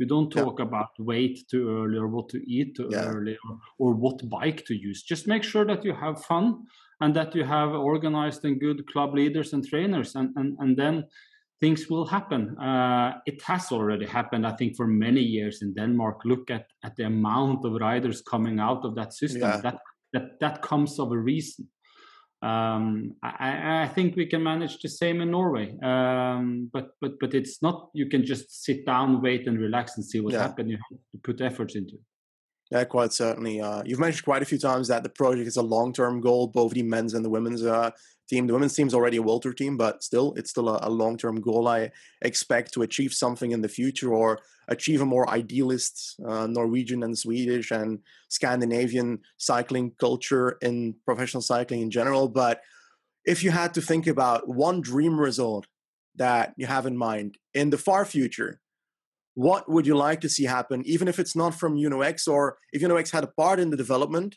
You 0.00 0.06
don't 0.06 0.30
talk 0.30 0.58
yeah. 0.58 0.64
about 0.64 0.98
weight 0.98 1.46
too 1.50 1.68
early 1.68 1.98
or 1.98 2.08
what 2.08 2.30
to 2.30 2.38
eat 2.50 2.74
too 2.74 2.88
yeah. 2.90 3.04
early 3.04 3.36
or, 3.46 3.58
or 3.78 3.94
what 3.94 4.26
bike 4.30 4.64
to 4.68 4.74
use. 4.74 5.02
Just 5.02 5.26
make 5.26 5.44
sure 5.44 5.66
that 5.66 5.84
you 5.84 5.92
have 5.92 6.24
fun 6.24 6.64
and 7.02 7.14
that 7.14 7.34
you 7.34 7.44
have 7.44 7.72
organized 7.72 8.42
and 8.46 8.58
good 8.58 8.86
club 8.90 9.14
leaders 9.14 9.52
and 9.52 9.62
trainers. 9.62 10.14
And, 10.14 10.30
and, 10.36 10.56
and 10.58 10.74
then 10.74 11.04
things 11.60 11.90
will 11.90 12.06
happen. 12.06 12.58
Uh, 12.58 13.18
it 13.26 13.42
has 13.42 13.70
already 13.72 14.06
happened, 14.06 14.46
I 14.46 14.56
think, 14.56 14.74
for 14.74 14.86
many 14.86 15.20
years 15.20 15.60
in 15.60 15.74
Denmark. 15.74 16.24
Look 16.24 16.50
at, 16.50 16.64
at 16.82 16.96
the 16.96 17.04
amount 17.04 17.66
of 17.66 17.74
riders 17.74 18.22
coming 18.22 18.58
out 18.58 18.86
of 18.86 18.94
that 18.94 19.12
system. 19.12 19.42
Yeah. 19.42 19.60
That, 19.60 19.78
that, 20.14 20.40
that 20.40 20.62
comes 20.62 20.98
of 20.98 21.12
a 21.12 21.18
reason. 21.18 21.68
Um, 22.42 23.16
I, 23.22 23.82
I, 23.82 23.88
think 23.88 24.16
we 24.16 24.24
can 24.24 24.42
manage 24.42 24.80
the 24.80 24.88
same 24.88 25.20
in 25.20 25.30
Norway, 25.30 25.78
um, 25.82 26.70
but 26.72 26.92
but 26.98 27.12
but 27.20 27.34
it's 27.34 27.60
not. 27.60 27.90
You 27.92 28.08
can 28.08 28.24
just 28.24 28.64
sit 28.64 28.86
down, 28.86 29.20
wait, 29.20 29.46
and 29.46 29.58
relax 29.58 29.96
and 29.96 30.04
see 30.04 30.20
what 30.20 30.32
yeah. 30.32 30.42
happens. 30.42 30.70
You 30.70 30.78
have 30.78 30.98
to 31.12 31.18
put 31.22 31.42
efforts 31.42 31.76
into. 31.76 31.96
it. 31.96 32.00
Yeah, 32.70 32.84
quite 32.84 33.12
certainly. 33.12 33.60
Uh, 33.60 33.82
you've 33.84 33.98
mentioned 33.98 34.24
quite 34.24 34.42
a 34.42 34.46
few 34.46 34.58
times 34.58 34.88
that 34.88 35.02
the 35.02 35.08
project 35.08 35.48
is 35.48 35.56
a 35.56 35.62
long-term 35.62 36.20
goal, 36.20 36.46
both 36.46 36.72
the 36.72 36.84
men's 36.84 37.14
and 37.14 37.24
the 37.24 37.30
women's 37.30 37.64
uh, 37.64 37.90
team. 38.28 38.46
The 38.46 38.52
women's 38.52 38.74
team 38.74 38.86
is 38.86 38.94
already 38.94 39.16
a 39.16 39.22
Tour 39.40 39.52
team, 39.52 39.76
but 39.76 40.04
still, 40.04 40.34
it's 40.36 40.50
still 40.50 40.68
a, 40.68 40.78
a 40.82 40.90
long-term 40.90 41.40
goal. 41.40 41.66
I 41.66 41.90
expect 42.22 42.72
to 42.74 42.82
achieve 42.82 43.12
something 43.12 43.50
in 43.50 43.60
the 43.60 43.68
future 43.68 44.14
or 44.14 44.38
achieve 44.68 45.00
a 45.00 45.06
more 45.06 45.28
idealist 45.28 46.14
uh, 46.24 46.46
Norwegian 46.46 47.02
and 47.02 47.18
Swedish 47.18 47.72
and 47.72 47.98
Scandinavian 48.28 49.18
cycling 49.36 49.92
culture 49.98 50.56
in 50.62 50.94
professional 51.04 51.42
cycling 51.42 51.82
in 51.82 51.90
general. 51.90 52.28
But 52.28 52.60
if 53.24 53.42
you 53.42 53.50
had 53.50 53.74
to 53.74 53.82
think 53.82 54.06
about 54.06 54.48
one 54.48 54.80
dream 54.80 55.18
result 55.18 55.66
that 56.14 56.54
you 56.56 56.66
have 56.66 56.86
in 56.86 56.96
mind 56.96 57.36
in 57.52 57.70
the 57.70 57.78
far 57.78 58.04
future, 58.04 58.60
what 59.34 59.70
would 59.70 59.86
you 59.86 59.96
like 59.96 60.20
to 60.22 60.28
see 60.28 60.44
happen, 60.44 60.82
even 60.84 61.08
if 61.08 61.18
it's 61.18 61.36
not 61.36 61.54
from 61.54 61.76
Uno-X 61.76 62.26
or 62.26 62.58
if 62.72 62.82
Uno-X 62.82 63.10
had 63.10 63.24
a 63.24 63.28
part 63.28 63.60
in 63.60 63.70
the 63.70 63.76
development 63.76 64.36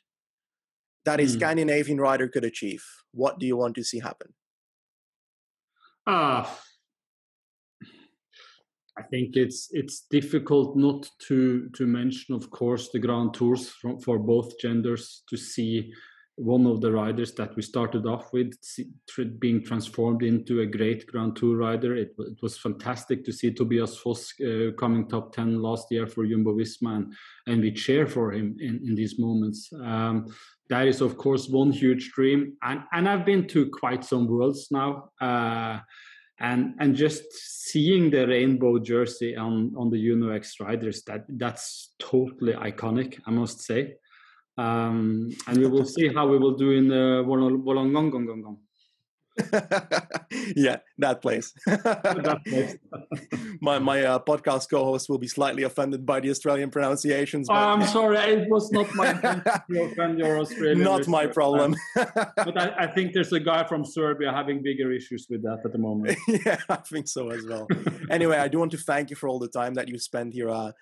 that 1.06 1.20
a 1.20 1.24
mm. 1.24 1.30
Scandinavian 1.30 2.00
rider 2.00 2.28
could 2.28 2.44
achieve? 2.44 2.84
What 3.12 3.40
do 3.40 3.46
you 3.46 3.58
want 3.58 3.76
to 3.76 3.84
see 3.84 4.00
happen? 4.00 4.34
Uh, 6.06 6.46
I 8.98 9.02
think 9.10 9.36
it's 9.36 9.70
it's 9.72 10.06
difficult 10.12 10.78
not 10.78 11.10
to 11.28 11.70
to 11.70 11.88
mention, 11.88 12.36
of 12.36 12.50
course, 12.52 12.90
the 12.90 13.00
Grand 13.00 13.34
Tours 13.34 13.70
from, 13.70 14.00
for 14.00 14.20
both 14.20 14.60
genders 14.60 15.24
to 15.30 15.38
see 15.38 15.92
one 16.36 16.66
of 16.66 16.82
the 16.82 16.92
riders 16.92 17.34
that 17.34 17.56
we 17.56 17.62
started 17.62 18.06
off 18.06 18.34
with 18.34 18.54
being 19.40 19.64
transformed 19.64 20.24
into 20.24 20.62
a 20.62 20.66
great 20.66 21.06
Grand 21.08 21.36
Tour 21.36 21.58
rider. 21.58 21.96
It, 21.96 22.16
it 22.18 22.42
was 22.42 22.58
fantastic 22.58 23.24
to 23.26 23.32
see 23.32 23.54
Tobias 23.54 23.98
Foss 23.98 24.34
uh, 24.42 24.72
coming 24.80 25.08
top 25.08 25.34
10 25.34 25.62
last 25.62 25.88
year 25.92 26.08
for 26.08 26.26
Jumbo 26.26 26.56
Visma, 26.56 26.96
and, 26.96 27.14
and 27.48 27.62
we 27.62 27.72
cheer 27.72 28.08
for 28.08 28.32
him 28.32 28.56
in, 28.60 28.82
in 28.86 28.96
these 28.96 29.20
moments. 29.20 29.70
Um, 29.74 30.34
that 30.70 30.88
is, 30.88 31.02
of 31.02 31.18
course, 31.18 31.50
one 31.50 31.72
huge 31.72 32.12
dream. 32.14 32.54
And, 32.64 32.82
and 32.92 33.08
I've 33.08 33.26
been 33.26 33.48
to 33.50 33.70
quite 33.70 34.04
some 34.04 34.28
worlds 34.28 34.70
now. 34.72 35.10
Uh, 35.22 35.80
and 36.40 36.74
and 36.80 36.96
just 36.96 37.24
seeing 37.32 38.10
the 38.10 38.28
rainbow 38.28 38.80
jersey 38.80 39.36
on 39.36 39.72
on 39.78 39.92
the 39.92 40.00
Uno-X 40.00 40.60
riders 40.60 41.04
that 41.04 41.26
that's 41.30 41.94
totally 42.00 42.54
iconic 42.54 43.20
I 43.28 43.32
must 43.32 43.62
say 43.62 43.96
um, 44.58 45.32
and 45.48 45.58
we 45.58 45.68
will 45.68 45.86
see 45.86 46.14
how 46.14 46.28
we 46.28 46.38
will 46.38 46.56
do 46.56 46.72
in 46.72 46.88
the 46.88 47.24
Wollongong. 47.26 48.58
yeah, 50.56 50.78
that 51.00 51.22
place. 51.22 51.54
that 51.66 52.40
place. 52.46 52.76
my 53.62 53.80
my 53.80 54.04
uh, 54.04 54.20
podcast 54.20 54.70
co-host 54.70 55.10
will 55.10 55.18
be 55.18 55.28
slightly 55.28 55.64
offended 55.64 56.06
by 56.06 56.20
the 56.20 56.30
Australian 56.30 56.70
pronunciations. 56.70 57.48
But... 57.48 57.56
I'm 57.56 57.82
sorry, 57.88 58.18
it 58.20 58.48
was 58.50 58.72
not 58.72 58.94
my 58.94 59.14
to 59.14 59.82
offend 59.82 60.20
your 60.20 60.40
Australian. 60.40 60.84
Not 60.84 61.08
my 61.08 61.26
problem. 61.26 61.76
but 61.96 62.58
I, 62.62 62.76
I, 62.84 62.88
think 62.88 63.14
there's 63.14 63.34
a 63.34 63.40
guy 63.40 63.66
from 63.68 63.86
Serbia 63.86 64.32
having 64.32 64.62
bigger 64.62 64.92
issues 64.92 65.26
with 65.28 65.42
that 65.44 65.62
at 65.66 65.72
the 65.72 65.80
moment. 65.80 66.18
yeah, 66.28 66.58
I 66.70 66.76
think 66.76 67.08
so 67.08 67.32
as 67.32 67.44
well. 67.48 67.68
anyway, 68.12 68.38
I 68.38 68.48
do 68.48 68.60
want 68.60 68.72
to 68.72 68.78
thank 68.78 69.10
you 69.10 69.16
for 69.16 69.28
all 69.28 69.40
the 69.40 69.48
time 69.48 69.74
that 69.76 69.88
you 69.88 69.98
spent 69.98 70.34
here 70.34 70.50
uh, 70.50 70.74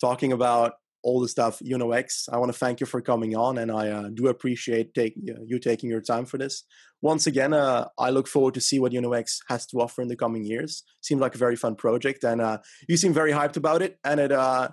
talking 0.00 0.32
about 0.32 0.74
all 1.02 1.20
the 1.20 1.28
stuff 1.28 1.60
Uno-X. 1.62 2.28
I 2.32 2.38
want 2.38 2.52
to 2.52 2.58
thank 2.58 2.80
you 2.80 2.86
for 2.86 3.00
coming 3.00 3.36
on, 3.36 3.58
and 3.58 3.70
I 3.70 3.88
uh, 3.88 4.08
do 4.12 4.28
appreciate 4.28 4.94
take, 4.94 5.14
uh, 5.28 5.42
you 5.46 5.58
taking 5.58 5.90
your 5.90 6.00
time 6.00 6.24
for 6.24 6.38
this. 6.38 6.64
Once 7.00 7.26
again, 7.26 7.52
uh, 7.52 7.88
I 7.98 8.10
look 8.10 8.28
forward 8.28 8.54
to 8.54 8.60
see 8.60 8.78
what 8.78 8.94
Uno-X 8.94 9.40
has 9.48 9.66
to 9.66 9.78
offer 9.78 10.02
in 10.02 10.08
the 10.08 10.16
coming 10.16 10.44
years. 10.44 10.84
Seems 11.00 11.20
like 11.20 11.34
a 11.34 11.38
very 11.38 11.56
fun 11.56 11.74
project, 11.74 12.24
and 12.24 12.40
uh, 12.40 12.58
you 12.88 12.96
seem 12.96 13.12
very 13.12 13.32
hyped 13.32 13.56
about 13.56 13.82
it, 13.82 13.98
and 14.04 14.20
it 14.20 14.32
uh, 14.32 14.68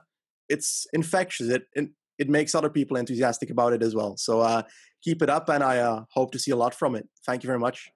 it's 0.48 0.88
infectious. 0.94 1.50
It, 1.50 1.64
it, 1.74 1.90
it 2.18 2.30
makes 2.30 2.54
other 2.54 2.70
people 2.70 2.98
enthusiastic 2.98 3.50
about 3.50 3.74
it 3.74 3.82
as 3.82 3.96
well. 3.96 4.16
So 4.18 4.42
uh, 4.42 4.64
keep 5.04 5.22
it 5.22 5.30
up, 5.30 5.50
and 5.50 5.64
I 5.64 6.04
hope 6.14 6.32
to 6.34 6.40
see 6.40 6.52
a 6.52 6.56
lot 6.56 6.74
from 6.74 6.96
it. 6.96 7.08
Thank 7.26 7.44
you 7.44 7.48
very 7.48 7.60
much. 7.60 7.90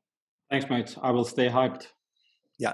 Thanks, 0.50 0.70
mate. 0.70 0.96
I 1.02 1.12
will 1.12 1.26
stay 1.26 1.50
hyped. 1.50 1.88
Yeah. 2.60 2.74